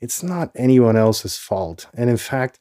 It's 0.00 0.22
not 0.22 0.50
anyone 0.54 0.96
else's 0.96 1.36
fault, 1.36 1.86
and 1.94 2.10
in 2.10 2.18
fact, 2.18 2.60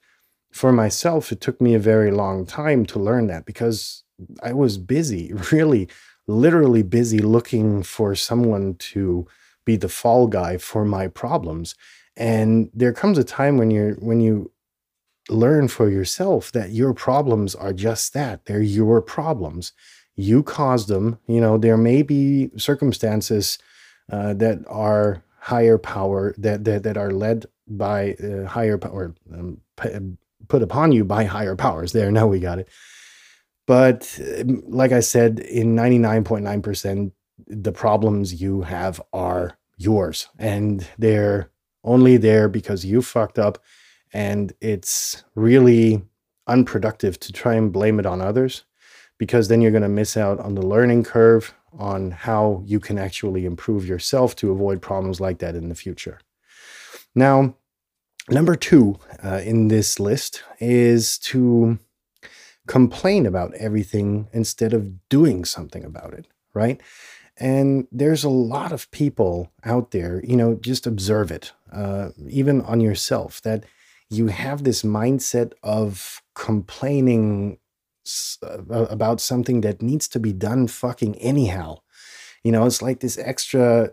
for 0.52 0.72
myself, 0.72 1.32
it 1.32 1.42
took 1.42 1.62
me 1.62 1.76
a 1.76 1.80
very 1.80 2.12
long 2.12 2.46
time 2.46 2.86
to 2.88 3.00
learn 3.00 3.28
that 3.28 3.46
because 3.46 4.04
I 4.42 4.54
was 4.54 4.78
busy, 4.78 5.34
really, 5.52 5.88
literally 6.26 6.84
busy 6.84 7.20
looking 7.20 7.84
for 7.84 8.16
someone 8.16 8.76
to 8.76 9.28
be 9.66 9.76
the 9.76 9.90
fall 9.90 10.28
guy 10.28 10.58
for 10.58 10.86
my 10.86 11.08
problems. 11.08 11.76
And 12.18 12.70
there 12.74 12.94
comes 12.94 13.18
a 13.18 13.24
time 13.24 13.58
when 13.58 13.72
you're 13.72 13.94
when 13.96 14.20
you 14.20 14.52
learn 15.30 15.68
for 15.68 15.90
yourself 15.90 16.52
that 16.54 16.72
your 16.72 16.94
problems 16.94 17.54
are 17.54 17.74
just 17.74 18.14
that. 18.14 18.46
They're 18.46 18.62
your 18.62 19.02
problems. 19.02 19.74
You 20.16 20.42
caused 20.42 20.88
them. 20.88 21.20
You 21.28 21.42
know, 21.42 21.58
there 21.58 21.78
may 21.78 22.02
be 22.02 22.50
circumstances 22.58 23.60
uh, 24.12 24.34
that 24.36 24.60
are 24.68 25.24
higher 25.40 25.78
power 25.78 26.34
that 26.38 26.64
that, 26.66 26.84
that 26.84 26.98
are 26.98 27.12
led 27.12 27.46
by 27.68 28.14
uh, 28.14 28.46
higher 28.46 28.78
power 28.78 29.14
um, 29.34 29.62
put 30.48 30.62
upon 30.62 30.92
you 30.92 31.04
by 31.04 31.26
higher 31.26 31.56
powers. 31.56 31.92
There, 31.92 32.12
now 32.12 32.28
we 32.28 32.40
got 32.40 32.60
it. 32.60 32.70
But 33.66 34.20
um, 34.40 34.64
like 34.66 34.92
I 34.92 35.02
said, 35.02 35.40
in 35.40 35.76
99.9%, 35.76 37.12
the 37.48 37.72
problems 37.72 38.42
you 38.42 38.62
have 38.62 39.02
are 39.14 39.58
yours 39.78 40.28
and 40.40 40.88
they're 40.98 41.52
only 41.88 42.18
there 42.18 42.48
because 42.50 42.86
you 42.86 43.02
fucked 43.02 43.40
up. 43.40 43.58
And 44.14 44.54
it's 44.62 45.24
really 45.36 46.04
unproductive 46.48 47.20
to 47.20 47.34
try 47.34 47.56
and 47.56 47.74
blame 47.74 48.00
it 48.00 48.06
on 48.06 48.22
others 48.22 48.64
because 49.18 49.48
then 49.48 49.62
you're 49.62 49.72
going 49.72 49.84
to 49.84 49.90
miss 49.90 50.16
out 50.16 50.40
on 50.40 50.56
the 50.56 50.66
learning 50.66 51.04
curve 51.04 51.54
on 51.78 52.12
how 52.12 52.62
you 52.66 52.80
can 52.80 52.98
actually 52.98 53.46
improve 53.46 53.86
yourself 53.86 54.36
to 54.36 54.52
avoid 54.52 54.82
problems 54.82 55.20
like 55.20 55.40
that 55.40 55.56
in 55.56 55.70
the 55.70 55.76
future. 55.76 56.20
Now, 57.14 57.56
number 58.30 58.56
two 58.56 59.00
uh, 59.24 59.42
in 59.44 59.68
this 59.68 60.00
list 60.00 60.44
is 60.60 61.18
to 61.20 61.80
complain 62.68 63.26
about 63.26 63.54
everything 63.56 64.28
instead 64.34 64.74
of 64.74 65.10
doing 65.10 65.46
something 65.46 65.84
about 65.84 66.14
it, 66.14 66.28
right? 66.54 66.82
And 67.40 67.88
there's 67.92 68.24
a 68.24 68.30
lot 68.30 68.72
of 68.72 68.90
people 68.92 69.52
out 69.64 69.92
there, 69.92 70.22
you 70.26 70.36
know, 70.36 70.56
just 70.56 70.88
observe 70.88 71.32
it, 71.32 71.54
uh, 71.72 72.10
even 72.28 72.62
on 72.62 72.82
yourself, 72.82 73.42
that 73.44 73.64
you 74.10 74.28
have 74.28 74.64
this 74.64 74.84
mindset 74.84 75.54
of 75.62 76.22
complaining 76.34 77.60
uh, 78.42 78.86
about 78.90 79.22
something 79.22 79.62
that 79.62 79.82
needs 79.82 80.08
to 80.08 80.20
be 80.20 80.34
done 80.34 80.68
fucking 80.68 81.16
anyhow. 81.18 81.80
You 82.44 82.52
know, 82.52 82.66
it's 82.66 82.82
like 82.82 83.02
this 83.02 83.18
extra 83.18 83.92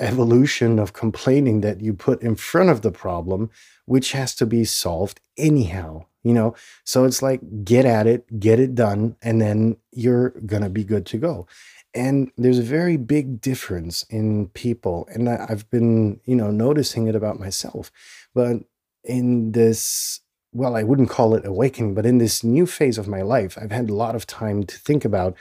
evolution 0.00 0.78
of 0.78 0.94
complaining 0.94 1.60
that 1.60 1.80
you 1.80 1.92
put 1.92 2.22
in 2.22 2.36
front 2.36 2.70
of 2.70 2.80
the 2.80 2.90
problem, 2.90 3.50
which 3.84 4.12
has 4.12 4.34
to 4.36 4.46
be 4.46 4.64
solved 4.64 5.20
anyhow 5.36 6.06
you 6.24 6.32
know 6.32 6.54
so 6.82 7.04
it's 7.04 7.22
like 7.22 7.40
get 7.64 7.84
at 7.84 8.08
it 8.08 8.40
get 8.40 8.58
it 8.58 8.74
done 8.74 9.14
and 9.22 9.40
then 9.40 9.76
you're 9.92 10.30
gonna 10.46 10.70
be 10.70 10.82
good 10.82 11.06
to 11.06 11.18
go 11.18 11.46
and 11.94 12.30
there's 12.36 12.58
a 12.58 12.62
very 12.62 12.96
big 12.96 13.40
difference 13.40 14.04
in 14.10 14.48
people 14.48 15.08
and 15.12 15.28
i've 15.28 15.68
been 15.70 16.20
you 16.24 16.36
know 16.36 16.50
noticing 16.50 17.06
it 17.06 17.14
about 17.14 17.38
myself 17.38 17.90
but 18.34 18.56
in 19.04 19.52
this 19.52 20.20
well 20.52 20.76
i 20.76 20.82
wouldn't 20.82 21.10
call 21.10 21.34
it 21.34 21.46
awakening 21.46 21.94
but 21.94 22.06
in 22.06 22.18
this 22.18 22.42
new 22.42 22.66
phase 22.66 22.98
of 22.98 23.08
my 23.08 23.22
life 23.22 23.56
i've 23.60 23.72
had 23.72 23.90
a 23.90 23.94
lot 23.94 24.14
of 24.14 24.26
time 24.26 24.64
to 24.64 24.76
think 24.78 25.04
about 25.04 25.36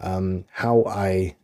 um, 0.00 0.44
how 0.52 0.84
i 0.86 1.36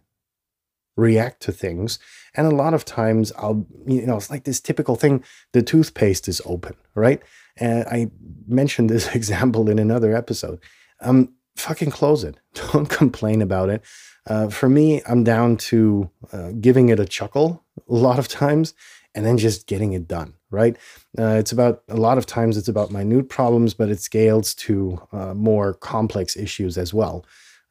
react 0.96 1.40
to 1.42 1.52
things. 1.52 1.98
And 2.34 2.46
a 2.46 2.54
lot 2.54 2.74
of 2.74 2.84
times 2.84 3.32
I'll, 3.38 3.66
you 3.86 4.06
know, 4.06 4.16
it's 4.16 4.30
like 4.30 4.44
this 4.44 4.60
typical 4.60 4.96
thing 4.96 5.22
the 5.52 5.62
toothpaste 5.62 6.28
is 6.28 6.42
open, 6.44 6.74
right? 6.94 7.22
And 7.56 7.86
I 7.86 8.10
mentioned 8.48 8.90
this 8.90 9.08
example 9.14 9.68
in 9.68 9.78
another 9.78 10.16
episode. 10.16 10.60
Um, 11.00 11.34
fucking 11.56 11.90
close 11.90 12.24
it. 12.24 12.36
Don't 12.72 12.88
complain 12.88 13.42
about 13.42 13.68
it. 13.68 13.82
Uh, 14.26 14.48
for 14.48 14.68
me, 14.68 15.02
I'm 15.08 15.24
down 15.24 15.56
to 15.56 16.10
uh, 16.32 16.52
giving 16.60 16.88
it 16.88 16.98
a 16.98 17.06
chuckle 17.06 17.64
a 17.88 17.94
lot 17.94 18.18
of 18.18 18.28
times 18.28 18.74
and 19.14 19.24
then 19.24 19.38
just 19.38 19.66
getting 19.66 19.92
it 19.92 20.08
done, 20.08 20.34
right? 20.50 20.76
Uh, 21.18 21.36
it's 21.38 21.52
about 21.52 21.82
a 21.88 21.96
lot 21.96 22.18
of 22.18 22.26
times 22.26 22.56
it's 22.56 22.68
about 22.68 22.90
minute 22.90 23.28
problems, 23.28 23.72
but 23.72 23.88
it 23.88 24.00
scales 24.00 24.54
to 24.54 25.00
uh, 25.12 25.32
more 25.32 25.74
complex 25.74 26.36
issues 26.36 26.76
as 26.76 26.92
well. 26.92 27.24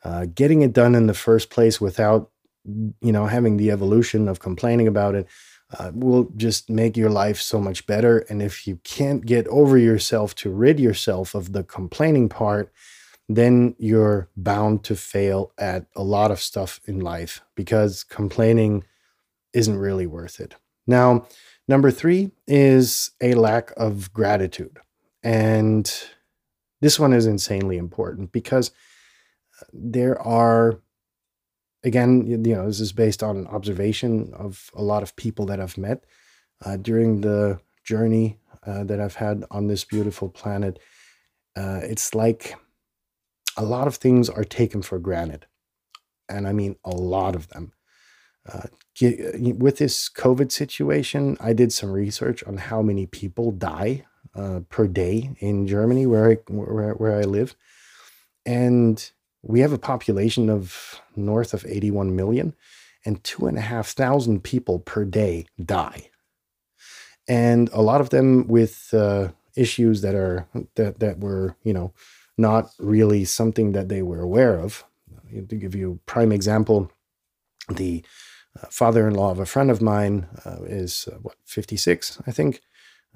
Uh, 0.03 0.25
getting 0.33 0.61
it 0.61 0.73
done 0.73 0.95
in 0.95 1.07
the 1.07 1.13
first 1.13 1.49
place 1.49 1.81
without 1.81 2.29
you 3.01 3.11
know, 3.11 3.27
having 3.27 3.57
the 3.57 3.71
evolution 3.71 4.27
of 4.27 4.39
complaining 4.39 4.87
about 4.87 5.15
it 5.15 5.27
uh, 5.77 5.91
will 5.93 6.29
just 6.35 6.69
make 6.69 6.97
your 6.97 7.09
life 7.09 7.39
so 7.39 7.59
much 7.59 7.85
better. 7.85 8.19
And 8.29 8.41
if 8.41 8.67
you 8.67 8.79
can't 8.83 9.25
get 9.25 9.47
over 9.47 9.77
yourself 9.77 10.35
to 10.35 10.49
rid 10.49 10.79
yourself 10.79 11.35
of 11.35 11.53
the 11.53 11.63
complaining 11.63 12.29
part, 12.29 12.71
then 13.27 13.75
you're 13.79 14.29
bound 14.37 14.83
to 14.85 14.95
fail 14.95 15.51
at 15.57 15.87
a 15.95 16.03
lot 16.03 16.31
of 16.31 16.39
stuff 16.41 16.79
in 16.85 16.99
life 16.99 17.41
because 17.55 18.03
complaining 18.03 18.83
isn't 19.53 19.77
really 19.77 20.07
worth 20.07 20.39
it. 20.39 20.55
Now, 20.87 21.27
number 21.67 21.91
three 21.91 22.31
is 22.47 23.11
a 23.21 23.33
lack 23.35 23.71
of 23.77 24.13
gratitude. 24.13 24.77
And 25.23 25.91
this 26.81 26.99
one 26.99 27.13
is 27.13 27.25
insanely 27.25 27.77
important 27.77 28.31
because 28.31 28.71
there 29.73 30.21
are 30.21 30.79
again, 31.83 32.25
you 32.27 32.37
know, 32.37 32.67
this 32.67 32.79
is 32.79 32.91
based 32.93 33.23
on 33.23 33.47
observation 33.47 34.33
of 34.33 34.71
a 34.75 34.81
lot 34.83 35.03
of 35.03 35.15
people 35.15 35.45
that 35.47 35.59
I've 35.59 35.77
met. 35.77 36.03
uh, 36.65 36.77
during 36.77 37.21
the 37.21 37.59
journey 37.83 38.39
uh, 38.65 38.83
that 38.85 38.99
I've 38.99 39.15
had 39.15 39.45
on 39.51 39.67
this 39.67 39.83
beautiful 39.83 40.29
planet. 40.29 40.79
Uh, 41.55 41.79
it's 41.83 42.15
like 42.15 42.55
a 43.57 43.63
lot 43.63 43.87
of 43.87 43.95
things 43.95 44.29
are 44.29 44.43
taken 44.43 44.81
for 44.81 44.99
granted. 44.99 45.45
And 46.27 46.47
I 46.47 46.53
mean 46.53 46.75
a 46.83 46.91
lot 46.91 47.35
of 47.35 47.49
them. 47.49 47.73
Uh, 48.47 48.67
with 49.57 49.77
this 49.77 50.07
COVID 50.09 50.51
situation, 50.51 51.35
I 51.39 51.53
did 51.53 51.73
some 51.73 51.91
research 51.91 52.43
on 52.43 52.57
how 52.57 52.81
many 52.81 53.07
people 53.07 53.51
die 53.51 54.05
uh, 54.35 54.61
per 54.69 54.87
day 54.87 55.31
in 55.39 55.67
Germany, 55.67 56.05
where 56.05 56.31
I, 56.31 56.35
where, 56.47 56.93
where 56.93 57.17
I 57.17 57.21
live. 57.21 57.55
And 58.45 59.11
we 59.41 59.61
have 59.61 59.73
a 59.73 59.79
population 59.79 60.49
of 60.49 61.01
north 61.15 61.53
of 61.53 61.65
81 61.65 62.15
million, 62.15 62.55
and 63.05 63.23
two 63.23 63.47
and 63.47 63.57
a 63.57 63.61
half 63.61 63.89
thousand 63.89 64.43
people 64.43 64.79
per 64.79 65.05
day 65.05 65.45
die. 65.63 66.09
And 67.27 67.69
a 67.73 67.81
lot 67.81 68.01
of 68.01 68.09
them 68.09 68.47
with 68.47 68.93
uh, 68.93 69.29
issues 69.55 70.01
that 70.01 70.15
are 70.15 70.47
that 70.75 70.99
that 70.99 71.19
were 71.19 71.55
you 71.63 71.73
know 71.73 71.93
not 72.37 72.69
really 72.79 73.25
something 73.25 73.71
that 73.71 73.89
they 73.89 74.01
were 74.01 74.21
aware 74.21 74.59
of. 74.59 74.83
To 75.33 75.55
give 75.55 75.75
you 75.75 75.91
a 75.91 76.09
prime 76.09 76.31
example, 76.31 76.91
the 77.69 78.03
uh, 78.61 78.67
father-in-law 78.69 79.31
of 79.31 79.39
a 79.39 79.45
friend 79.45 79.69
of 79.69 79.81
mine 79.81 80.27
uh, 80.45 80.63
is 80.63 81.09
uh, 81.11 81.17
what 81.17 81.35
56, 81.45 82.21
I 82.25 82.31
think. 82.31 82.61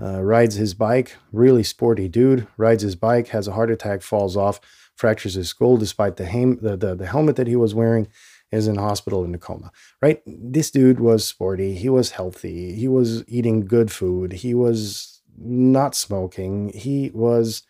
Uh, 0.01 0.21
rides 0.21 0.55
his 0.55 0.73
bike, 0.73 1.15
really 1.31 1.63
sporty 1.63 2.07
dude. 2.07 2.47
Rides 2.57 2.83
his 2.83 2.95
bike, 2.95 3.29
has 3.29 3.47
a 3.47 3.51
heart 3.51 3.69
attack, 3.69 4.01
falls 4.01 4.37
off, 4.37 4.61
fractures 4.95 5.33
his 5.33 5.49
skull 5.49 5.75
despite 5.75 6.15
the, 6.15 6.23
the, 6.61 6.77
the, 6.77 6.95
the 6.95 7.07
helmet 7.07 7.35
that 7.35 7.47
he 7.47 7.55
was 7.55 7.75
wearing 7.75 8.07
is 8.51 8.67
in 8.67 8.77
hospital 8.77 9.23
in 9.23 9.35
a 9.35 9.37
coma, 9.37 9.71
right? 10.01 10.21
This 10.25 10.71
dude 10.71 10.99
was 10.99 11.25
sporty. 11.25 11.75
He 11.75 11.89
was 11.89 12.11
healthy. 12.11 12.73
He 12.75 12.87
was 12.87 13.23
eating 13.27 13.65
good 13.65 13.91
food. 13.91 14.33
He 14.33 14.53
was 14.53 15.21
not 15.37 15.95
smoking. 15.95 16.69
He 16.69 17.11
was 17.13 17.63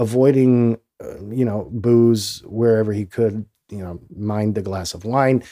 avoiding, 0.00 0.78
uh, 1.02 1.22
you 1.28 1.44
know, 1.44 1.68
booze 1.70 2.42
wherever 2.46 2.92
he 2.92 3.04
could, 3.04 3.44
you 3.68 3.78
know, 3.78 4.00
mind 4.16 4.54
the 4.54 4.62
glass 4.62 4.94
of 4.94 5.04
wine. 5.04 5.44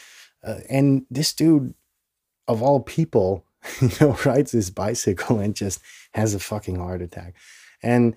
Uh, 0.42 0.60
and 0.70 1.04
this 1.10 1.34
dude, 1.34 1.74
of 2.46 2.62
all 2.62 2.80
people, 2.80 3.44
you 3.80 3.90
know, 4.00 4.16
rides 4.24 4.52
his 4.52 4.70
bicycle 4.70 5.38
and 5.38 5.54
just 5.54 5.80
has 6.14 6.34
a 6.34 6.38
fucking 6.38 6.76
heart 6.76 7.02
attack. 7.02 7.34
And 7.82 8.16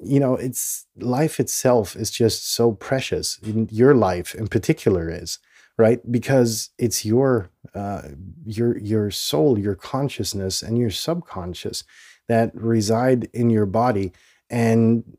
you 0.00 0.20
know, 0.20 0.34
it's 0.34 0.86
life 0.96 1.40
itself 1.40 1.96
is 1.96 2.10
just 2.10 2.52
so 2.52 2.72
precious. 2.72 3.40
Your 3.42 3.94
life 3.94 4.32
in 4.34 4.46
particular 4.46 5.10
is 5.10 5.40
right 5.76 6.00
because 6.10 6.70
it's 6.78 7.04
your 7.04 7.50
uh, 7.74 8.02
your 8.44 8.78
your 8.78 9.10
soul, 9.10 9.58
your 9.58 9.74
consciousness, 9.74 10.62
and 10.62 10.78
your 10.78 10.90
subconscious 10.90 11.84
that 12.28 12.54
reside 12.54 13.28
in 13.32 13.50
your 13.50 13.66
body. 13.66 14.12
And 14.50 15.16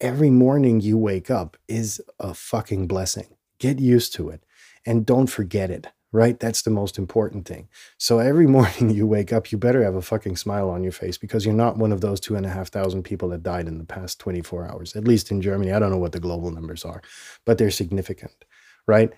every 0.00 0.30
morning 0.30 0.80
you 0.80 0.96
wake 0.96 1.30
up 1.30 1.56
is 1.68 2.00
a 2.18 2.32
fucking 2.32 2.86
blessing. 2.86 3.36
Get 3.58 3.78
used 3.78 4.14
to 4.14 4.30
it, 4.30 4.44
and 4.86 5.04
don't 5.04 5.26
forget 5.26 5.70
it 5.70 5.88
right? 6.12 6.40
That's 6.40 6.62
the 6.62 6.70
most 6.70 6.98
important 6.98 7.46
thing. 7.46 7.68
So 7.98 8.18
every 8.18 8.46
morning 8.56 8.90
you 8.90 9.06
wake 9.06 9.32
up, 9.32 9.52
you 9.52 9.58
better 9.58 9.82
have 9.82 9.94
a 9.94 10.02
fucking 10.02 10.36
smile 10.36 10.70
on 10.70 10.82
your 10.82 10.92
face 10.92 11.18
because 11.18 11.44
you're 11.44 11.54
not 11.54 11.76
one 11.76 11.92
of 11.92 12.00
those 12.00 12.20
two 12.20 12.36
and 12.36 12.46
a 12.46 12.50
half 12.50 12.68
thousand 12.68 13.02
people 13.02 13.28
that 13.30 13.42
died 13.42 13.68
in 13.68 13.78
the 13.78 13.84
past 13.84 14.18
24 14.20 14.66
hours, 14.66 14.96
at 14.96 15.06
least 15.06 15.30
in 15.30 15.42
Germany. 15.42 15.72
I 15.72 15.78
don't 15.78 15.90
know 15.90 15.98
what 15.98 16.12
the 16.12 16.20
global 16.20 16.50
numbers 16.50 16.84
are, 16.84 17.02
but 17.44 17.58
they're 17.58 17.70
significant, 17.70 18.44
right? 18.86 19.12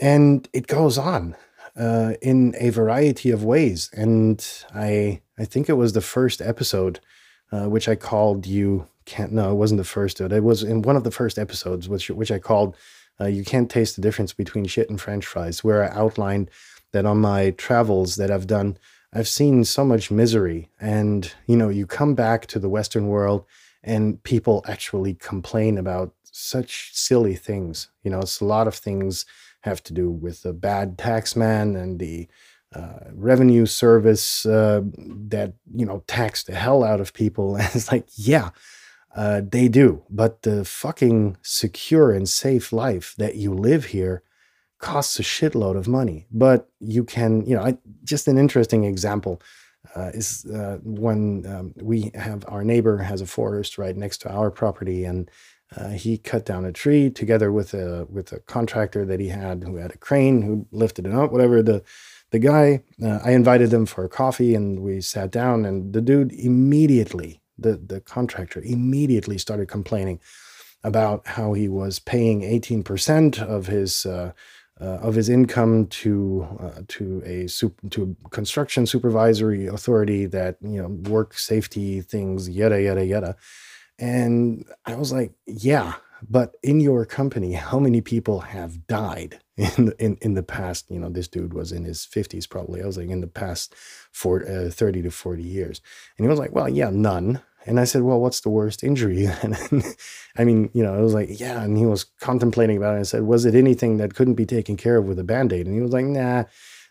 And 0.00 0.48
it 0.52 0.66
goes 0.66 0.98
on 0.98 1.36
uh, 1.76 2.14
in 2.20 2.54
a 2.58 2.70
variety 2.70 3.30
of 3.30 3.44
ways. 3.44 3.90
And 3.92 4.44
I, 4.74 5.20
I 5.38 5.44
think 5.44 5.68
it 5.68 5.74
was 5.74 5.92
the 5.92 6.00
first 6.00 6.42
episode, 6.42 6.98
uh, 7.54 7.68
which 7.68 7.88
I 7.88 7.94
called 7.94 8.46
you 8.46 8.88
can't, 9.04 9.32
no, 9.32 9.52
it 9.52 9.54
wasn't 9.54 9.78
the 9.78 9.84
first. 9.84 10.20
It 10.20 10.42
was 10.42 10.62
in 10.62 10.82
one 10.82 10.96
of 10.96 11.04
the 11.04 11.10
first 11.10 11.38
episodes, 11.38 11.88
which, 11.88 12.10
which 12.10 12.32
I 12.32 12.38
called 12.38 12.76
uh, 13.20 13.26
you 13.26 13.44
can't 13.44 13.70
taste 13.70 13.94
the 13.94 14.02
difference 14.02 14.32
between 14.32 14.64
shit 14.64 14.90
and 14.90 15.00
french 15.00 15.24
fries, 15.24 15.62
where 15.62 15.84
I 15.84 15.96
outlined 15.96 16.50
that 16.90 17.06
on 17.06 17.18
my 17.18 17.50
travels 17.50 18.16
that 18.16 18.30
I've 18.30 18.48
done, 18.48 18.76
I've 19.12 19.28
seen 19.28 19.64
so 19.64 19.84
much 19.84 20.10
misery. 20.10 20.68
And, 20.80 21.32
you 21.46 21.56
know, 21.56 21.68
you 21.68 21.86
come 21.86 22.16
back 22.16 22.46
to 22.46 22.58
the 22.58 22.68
Western 22.68 23.06
world 23.06 23.44
and 23.84 24.20
people 24.24 24.64
actually 24.66 25.14
complain 25.14 25.78
about 25.78 26.12
such 26.32 26.90
silly 26.92 27.36
things. 27.36 27.88
You 28.02 28.10
know, 28.10 28.20
it's 28.20 28.40
a 28.40 28.44
lot 28.44 28.66
of 28.66 28.74
things 28.74 29.26
have 29.60 29.80
to 29.84 29.92
do 29.92 30.10
with 30.10 30.42
the 30.42 30.52
bad 30.52 30.98
tax 30.98 31.36
man 31.36 31.76
and 31.76 32.00
the 32.00 32.26
uh, 32.74 33.10
revenue 33.12 33.66
service 33.66 34.44
uh, 34.46 34.82
that, 34.96 35.52
you 35.74 35.86
know, 35.86 36.02
tax 36.08 36.42
the 36.42 36.54
hell 36.54 36.82
out 36.82 37.00
of 37.00 37.12
people. 37.12 37.56
And 37.56 37.70
it's 37.74 37.92
like, 37.92 38.08
yeah, 38.16 38.50
uh, 39.14 39.42
they 39.48 39.68
do. 39.68 40.02
But 40.10 40.42
the 40.42 40.64
fucking 40.64 41.36
secure 41.42 42.10
and 42.12 42.28
safe 42.28 42.72
life 42.72 43.14
that 43.16 43.36
you 43.36 43.54
live 43.54 43.86
here 43.86 44.22
costs 44.80 45.20
a 45.20 45.22
shitload 45.22 45.76
of 45.76 45.86
money. 45.86 46.26
But 46.32 46.68
you 46.80 47.04
can, 47.04 47.46
you 47.46 47.54
know, 47.54 47.62
I, 47.62 47.78
just 48.02 48.26
an 48.26 48.38
interesting 48.38 48.84
example 48.84 49.40
uh, 49.94 50.10
is 50.12 50.44
uh, 50.46 50.78
when 50.82 51.46
um, 51.46 51.74
we 51.76 52.10
have 52.14 52.44
our 52.48 52.64
neighbor 52.64 52.98
has 52.98 53.20
a 53.20 53.26
forest 53.26 53.78
right 53.78 53.96
next 53.96 54.18
to 54.22 54.30
our 54.30 54.50
property, 54.50 55.04
and 55.04 55.30
he 55.92 56.18
cut 56.18 56.46
down 56.46 56.64
a 56.64 56.72
tree 56.72 57.10
together 57.10 57.50
with 57.50 57.74
a 57.74 58.06
with 58.08 58.32
a 58.32 58.38
contractor 58.40 59.04
that 59.04 59.18
he 59.18 59.28
had 59.28 59.62
who 59.64 59.76
had 59.76 59.92
a 59.92 59.98
crane 59.98 60.42
who 60.42 60.66
lifted 60.70 61.06
it 61.06 61.12
up. 61.12 61.32
Whatever 61.32 61.62
the 61.62 61.82
the 62.34 62.40
guy, 62.40 62.82
uh, 63.00 63.20
I 63.24 63.30
invited 63.30 63.70
them 63.70 63.86
for 63.86 64.04
a 64.04 64.08
coffee, 64.08 64.56
and 64.56 64.80
we 64.80 65.00
sat 65.00 65.30
down, 65.30 65.64
and 65.64 65.92
the 65.92 66.00
dude 66.00 66.32
immediately 66.32 67.40
the, 67.56 67.76
the 67.76 68.00
contractor 68.00 68.60
immediately 68.64 69.38
started 69.38 69.68
complaining 69.68 70.18
about 70.82 71.24
how 71.28 71.52
he 71.52 71.68
was 71.68 72.00
paying 72.00 72.40
18% 72.40 73.40
of 73.40 73.68
his 73.68 74.04
uh, 74.04 74.32
uh, 74.80 74.84
of 74.84 75.14
his 75.14 75.28
income 75.28 75.86
to 75.86 76.48
uh, 76.58 76.80
to 76.88 77.22
a 77.24 77.46
to 77.90 78.16
construction 78.30 78.84
supervisory 78.84 79.68
authority 79.68 80.26
that 80.26 80.56
you 80.60 80.82
know 80.82 80.88
work 81.08 81.38
safety 81.38 82.00
things 82.00 82.50
yada 82.50 82.82
yada 82.82 83.06
yada. 83.06 83.36
And 84.00 84.64
i 84.84 84.96
was 84.96 85.12
like 85.12 85.30
yeah 85.46 85.94
but 86.28 86.56
in 86.62 86.80
your 86.80 87.04
company 87.04 87.52
how 87.52 87.78
many 87.78 88.00
people 88.00 88.40
have 88.40 88.86
died 88.86 89.40
in 89.56 89.86
the, 89.86 90.04
in, 90.04 90.16
in 90.20 90.34
the 90.34 90.42
past 90.42 90.90
you 90.90 90.98
know 90.98 91.08
this 91.08 91.28
dude 91.28 91.54
was 91.54 91.72
in 91.72 91.84
his 91.84 92.00
50s 92.00 92.48
probably 92.48 92.82
i 92.82 92.86
was 92.86 92.96
like 92.96 93.08
in 93.08 93.20
the 93.20 93.26
past 93.26 93.74
for, 94.12 94.46
uh, 94.48 94.70
30 94.70 95.02
to 95.02 95.10
40 95.10 95.42
years 95.42 95.80
and 96.16 96.24
he 96.24 96.28
was 96.28 96.38
like 96.38 96.52
well 96.52 96.68
yeah 96.68 96.90
none 96.90 97.42
and 97.66 97.80
I 97.80 97.84
said, 97.84 98.02
well, 98.02 98.20
what's 98.20 98.40
the 98.40 98.50
worst 98.50 98.84
injury? 98.84 99.26
And 99.42 99.56
I 100.36 100.44
mean, 100.44 100.70
you 100.74 100.82
know, 100.82 100.94
I 100.94 101.00
was 101.00 101.14
like, 101.14 101.40
yeah. 101.40 101.62
And 101.62 101.78
he 101.78 101.86
was 101.86 102.04
contemplating 102.20 102.76
about 102.76 102.96
it. 102.96 103.00
I 103.00 103.04
said, 103.04 103.22
was 103.22 103.44
it 103.44 103.54
anything 103.54 103.96
that 103.98 104.14
couldn't 104.14 104.34
be 104.34 104.46
taken 104.46 104.76
care 104.76 104.98
of 104.98 105.06
with 105.06 105.18
a 105.18 105.24
band 105.24 105.52
aid? 105.52 105.66
And 105.66 105.74
he 105.74 105.80
was 105.80 105.92
like, 105.92 106.04
nah, 106.04 106.44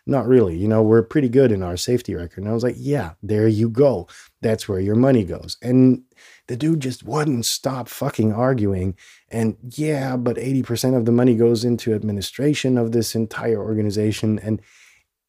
not 0.06 0.26
really. 0.26 0.56
You 0.56 0.68
know, 0.68 0.82
we're 0.82 1.02
pretty 1.02 1.28
good 1.28 1.50
in 1.50 1.62
our 1.62 1.76
safety 1.76 2.14
record. 2.14 2.42
And 2.42 2.48
I 2.48 2.52
was 2.52 2.62
like, 2.62 2.76
yeah, 2.78 3.12
there 3.22 3.48
you 3.48 3.70
go. 3.70 4.06
That's 4.42 4.68
where 4.68 4.80
your 4.80 4.96
money 4.96 5.24
goes. 5.24 5.56
And 5.62 6.02
the 6.46 6.56
dude 6.56 6.80
just 6.80 7.02
wouldn't 7.04 7.46
stop 7.46 7.88
fucking 7.88 8.32
arguing. 8.32 8.96
And 9.30 9.56
yeah, 9.62 10.16
but 10.16 10.36
80% 10.36 10.96
of 10.96 11.06
the 11.06 11.12
money 11.12 11.34
goes 11.34 11.64
into 11.64 11.94
administration 11.94 12.76
of 12.76 12.92
this 12.92 13.14
entire 13.14 13.62
organization. 13.62 14.38
And 14.38 14.60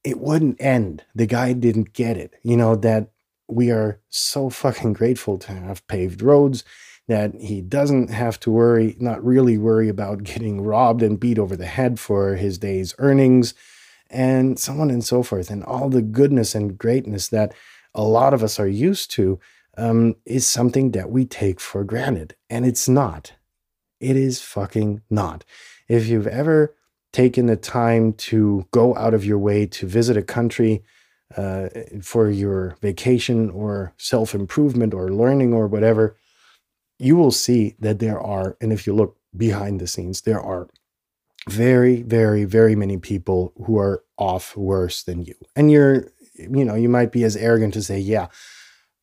it 0.04 0.20
wouldn't 0.20 0.62
end. 0.62 1.04
The 1.16 1.26
guy 1.26 1.54
didn't 1.54 1.94
get 1.94 2.18
it. 2.18 2.34
You 2.44 2.58
know, 2.58 2.76
that 2.76 3.12
we 3.48 3.72
are 3.72 4.02
so 4.10 4.50
fucking 4.50 4.94
grateful 4.94 5.38
to 5.38 5.52
have 5.54 5.86
paved 5.88 6.22
roads 6.22 6.64
that 7.08 7.36
he 7.36 7.62
doesn't 7.62 8.10
have 8.10 8.40
to 8.40 8.52
worry, 8.52 8.96
not 9.00 9.24
really 9.24 9.58
worry 9.58 9.90
about 9.90 10.24
getting 10.24 10.62
robbed 10.62 11.04
and 11.04 11.20
beat 11.20 11.38
over 11.38 11.56
the 11.56 11.68
head 11.68 12.00
for 12.00 12.36
his 12.36 12.58
day's 12.58 12.96
earnings, 12.98 13.54
and 14.16 14.58
so 14.58 14.74
on 14.80 14.90
and 14.90 15.04
so 15.04 15.22
forth. 15.22 15.50
And 15.50 15.64
all 15.66 15.90
the 15.90 16.02
goodness 16.02 16.56
and 16.56 16.78
greatness 16.78 17.28
that 17.28 17.54
a 17.94 18.02
lot 18.02 18.34
of 18.34 18.44
us 18.44 18.60
are 18.60 18.68
used 18.68 19.12
to 19.12 19.40
um, 19.78 20.16
is 20.26 20.48
something 20.48 20.92
that 20.92 21.12
we 21.12 21.26
take 21.26 21.60
for 21.60 21.84
granted. 21.84 22.36
And 22.50 22.66
it's 22.66 22.88
not. 22.88 23.34
It 24.00 24.16
is 24.16 24.42
fucking 24.42 25.02
not. 25.10 25.44
If 25.90 26.08
you've 26.08 26.28
ever 26.28 26.74
taken 27.12 27.48
the 27.48 27.58
time 27.58 28.14
to 28.14 28.66
go 28.72 28.96
out 28.96 29.14
of 29.14 29.26
your 29.26 29.38
way 29.38 29.66
to 29.66 29.86
visit 29.86 30.16
a 30.16 30.22
country 30.22 30.84
uh, 31.36 31.68
for 32.02 32.30
your 32.30 32.78
vacation 32.82 33.50
or 33.50 33.94
self 33.98 34.34
improvement 34.34 34.94
or 34.94 35.10
learning 35.10 35.54
or 35.54 35.68
whatever, 35.68 36.16
you 37.00 37.18
will 37.18 37.32
see 37.32 37.76
that 37.80 38.00
there 38.00 38.20
are, 38.20 38.56
and 38.62 38.72
if 38.72 38.88
you 38.88 38.96
look 38.96 39.18
behind 39.36 39.82
the 39.82 39.88
scenes, 39.88 40.22
there 40.22 40.40
are 40.40 40.70
very, 41.50 42.02
very, 42.02 42.44
very 42.44 42.76
many 42.76 42.98
people 42.98 43.54
who 43.66 43.78
are 43.78 44.04
off 44.18 44.56
worse 44.58 45.04
than 45.04 45.22
you. 45.24 45.36
And 45.56 45.72
you're, 45.72 46.12
you 46.34 46.66
know, 46.66 46.76
you 46.76 46.90
might 46.90 47.12
be 47.12 47.24
as 47.24 47.36
arrogant 47.36 47.74
to 47.76 47.84
say, 47.84 48.00
yeah, 48.00 48.28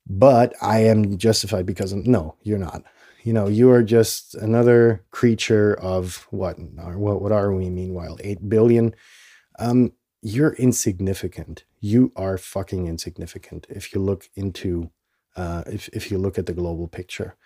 but 0.07 0.55
I 0.61 0.81
am 0.81 1.16
justified 1.18 1.66
because 1.66 1.92
no, 1.92 2.37
you're 2.42 2.59
not. 2.59 2.83
You 3.22 3.33
know, 3.33 3.46
you 3.46 3.70
are 3.70 3.85
just 3.85 4.35
another 4.35 5.05
creature 5.12 5.74
of 5.74 6.26
what? 6.31 6.59
What, 6.59 7.22
what 7.22 7.31
are 7.31 7.52
we 7.52 7.70
meanwhile? 7.70 8.18
8 8.22 8.48
billion. 8.48 8.94
Um, 9.61 9.92
you're 10.22 10.55
insignificant. 10.55 11.64
You 11.81 12.12
are 12.16 12.37
fucking 12.37 12.87
insignificant 12.87 13.66
if 13.68 13.94
you 13.94 14.00
look 14.00 14.28
into 14.35 14.90
uh, 15.37 15.62
if 15.66 15.88
if 15.88 16.11
you 16.11 16.18
look 16.18 16.38
at 16.38 16.46
the 16.46 16.52
global 16.52 16.88
picture, 16.88 17.37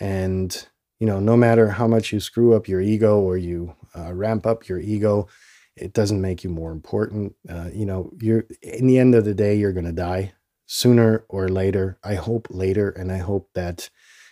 and 0.00 0.66
you 0.98 1.06
know 1.06 1.20
no 1.20 1.36
matter 1.36 1.68
how 1.68 1.86
much 1.86 2.12
you 2.12 2.20
screw 2.20 2.54
up 2.54 2.68
your 2.68 2.80
ego 2.80 3.20
or 3.20 3.36
you 3.36 3.74
uh, 3.96 4.12
ramp 4.12 4.46
up 4.46 4.68
your 4.68 4.80
ego, 4.80 5.28
it 5.76 5.92
doesn't 5.92 6.20
make 6.20 6.42
you 6.42 6.50
more 6.50 6.72
important. 6.72 7.34
Uh, 7.48 7.68
you 7.72 7.86
know 7.86 8.10
you're 8.20 8.44
in 8.62 8.86
the 8.86 8.98
end 8.98 9.14
of 9.14 9.24
the 9.24 9.34
day 9.34 9.54
you're 9.54 9.72
gonna 9.72 9.92
die 9.92 10.32
sooner 10.66 11.24
or 11.28 11.48
later. 11.48 11.98
I 12.02 12.14
hope 12.14 12.48
later, 12.50 12.90
and 12.90 13.12
I 13.12 13.18
hope 13.18 13.50
that 13.54 13.90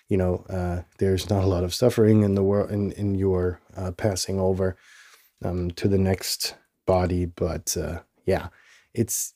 you 0.09 0.17
know 0.17 0.45
uh, 0.49 0.83
there's 0.99 1.31
not 1.31 1.45
a 1.45 1.49
lot 1.49 1.65
of 1.65 1.75
suffering 1.75 2.23
in 2.23 2.35
the 2.35 2.43
world 2.43 2.71
in 2.71 2.93
in 2.93 3.15
your 3.15 3.61
uh, 3.77 3.93
passing 3.93 4.41
over 4.41 4.77
um, 5.45 5.71
to 5.73 5.89
the 5.89 5.99
next 5.99 6.57
body. 6.87 7.27
But 7.27 7.77
uh, 7.77 8.01
yeah, 8.27 8.49
it's 8.95 9.35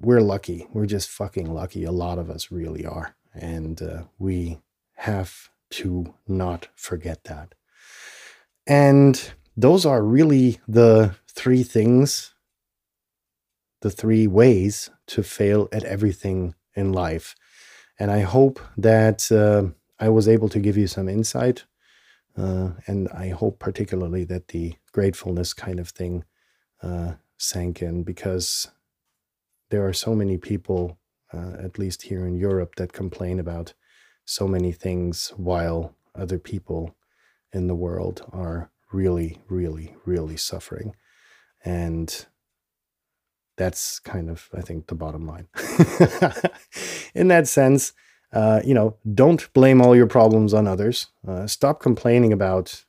we're 0.00 0.20
lucky. 0.22 0.66
We're 0.72 0.86
just 0.86 1.10
fucking 1.10 1.52
lucky. 1.52 1.84
A 1.84 1.92
lot 1.92 2.18
of 2.18 2.30
us 2.30 2.50
really 2.50 2.86
are, 2.86 3.14
and 3.34 3.80
uh, 3.82 4.02
we 4.18 4.58
have 4.96 5.49
to 5.70 6.14
not 6.26 6.68
forget 6.74 7.24
that. 7.24 7.54
And 8.66 9.32
those 9.56 9.84
are 9.86 10.02
really 10.02 10.60
the 10.68 11.14
three 11.28 11.62
things, 11.62 12.34
the 13.80 13.90
three 13.90 14.26
ways 14.26 14.90
to 15.08 15.22
fail 15.22 15.68
at 15.72 15.84
everything 15.84 16.54
in 16.74 16.92
life. 16.92 17.34
And 17.98 18.10
I 18.10 18.20
hope 18.20 18.60
that 18.76 19.30
uh, 19.30 19.70
I 19.98 20.08
was 20.08 20.28
able 20.28 20.48
to 20.50 20.58
give 20.58 20.76
you 20.76 20.86
some 20.86 21.08
insight. 21.08 21.64
Uh, 22.36 22.70
and 22.86 23.08
I 23.08 23.30
hope 23.30 23.58
particularly 23.58 24.24
that 24.24 24.48
the 24.48 24.74
gratefulness 24.92 25.52
kind 25.52 25.80
of 25.80 25.88
thing 25.88 26.24
uh, 26.82 27.14
sank 27.36 27.82
in 27.82 28.02
because 28.02 28.68
there 29.70 29.84
are 29.86 29.92
so 29.92 30.14
many 30.14 30.38
people, 30.38 30.98
uh, 31.32 31.54
at 31.58 31.78
least 31.78 32.02
here 32.02 32.26
in 32.26 32.36
Europe, 32.36 32.76
that 32.76 32.92
complain 32.92 33.38
about 33.38 33.74
so 34.30 34.46
many 34.46 34.70
things 34.70 35.32
while 35.36 35.92
other 36.14 36.38
people 36.38 36.94
in 37.52 37.66
the 37.66 37.74
world 37.74 38.24
are 38.32 38.70
really, 38.92 39.40
really, 39.48 39.96
really 40.06 40.36
suffering. 40.36 40.94
And 41.64 42.26
that's 43.56 43.98
kind 43.98 44.30
of, 44.30 44.48
I 44.56 44.60
think, 44.60 44.86
the 44.86 44.94
bottom 44.94 45.26
line. 45.26 45.48
in 47.12 47.26
that 47.26 47.48
sense, 47.48 47.92
uh, 48.32 48.60
you 48.64 48.72
know, 48.72 48.96
don't 49.12 49.52
blame 49.52 49.82
all 49.82 49.96
your 49.96 50.06
problems 50.06 50.54
on 50.54 50.68
others. 50.68 51.08
Uh, 51.26 51.48
stop 51.48 51.80
complaining 51.80 52.32
about 52.32 52.84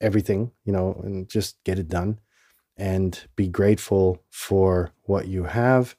everything, 0.00 0.50
you 0.64 0.72
know, 0.72 1.00
and 1.04 1.28
just 1.28 1.62
get 1.62 1.78
it 1.78 1.86
done 1.86 2.18
and 2.76 3.28
be 3.36 3.46
grateful 3.46 4.24
for 4.28 4.90
what 5.04 5.28
you 5.28 5.44
have. 5.44 5.94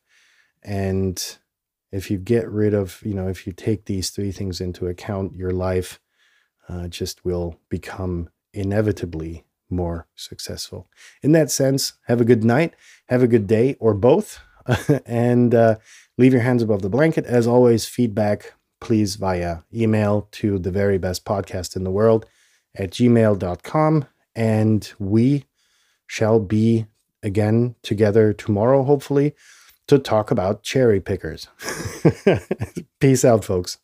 And 0.61 1.37
if 1.95 2.11
you 2.11 2.17
get 2.17 2.49
rid 2.49 2.73
of, 2.73 3.01
you 3.03 3.13
know, 3.13 3.29
if 3.29 3.47
you 3.47 3.53
take 3.53 3.85
these 3.85 4.09
three 4.09 4.31
things 4.31 4.59
into 4.59 4.87
account, 4.87 5.33
your 5.33 5.51
life 5.51 5.99
uh, 6.67 6.87
just 6.89 7.23
will 7.23 7.57
become 7.69 8.29
inevitably 8.53 9.45
more 9.69 10.07
successful. 10.15 10.89
In 11.23 11.31
that 11.31 11.49
sense, 11.49 11.93
have 12.07 12.19
a 12.19 12.25
good 12.25 12.43
night, 12.43 12.73
have 13.07 13.23
a 13.23 13.27
good 13.27 13.47
day, 13.47 13.77
or 13.79 13.93
both, 13.93 14.39
and 15.05 15.55
uh, 15.55 15.75
leave 16.17 16.33
your 16.33 16.41
hands 16.41 16.61
above 16.61 16.81
the 16.81 16.89
blanket. 16.89 17.25
As 17.25 17.47
always, 17.47 17.87
feedback, 17.87 18.53
please, 18.81 19.15
via 19.15 19.59
email 19.73 20.27
to 20.33 20.59
the 20.59 20.71
very 20.71 20.97
best 20.97 21.23
podcast 21.23 21.77
in 21.77 21.85
the 21.85 21.91
world 21.91 22.25
at 22.75 22.91
gmail.com. 22.91 24.05
And 24.35 24.93
we 24.99 25.45
shall 26.07 26.39
be 26.41 26.87
again 27.23 27.75
together 27.81 28.33
tomorrow, 28.33 28.83
hopefully, 28.83 29.33
to 29.87 29.99
talk 29.99 30.31
about 30.31 30.63
cherry 30.63 30.99
pickers. 30.99 31.47
Peace 32.99 33.23
out, 33.25 33.43
folks. 33.45 33.77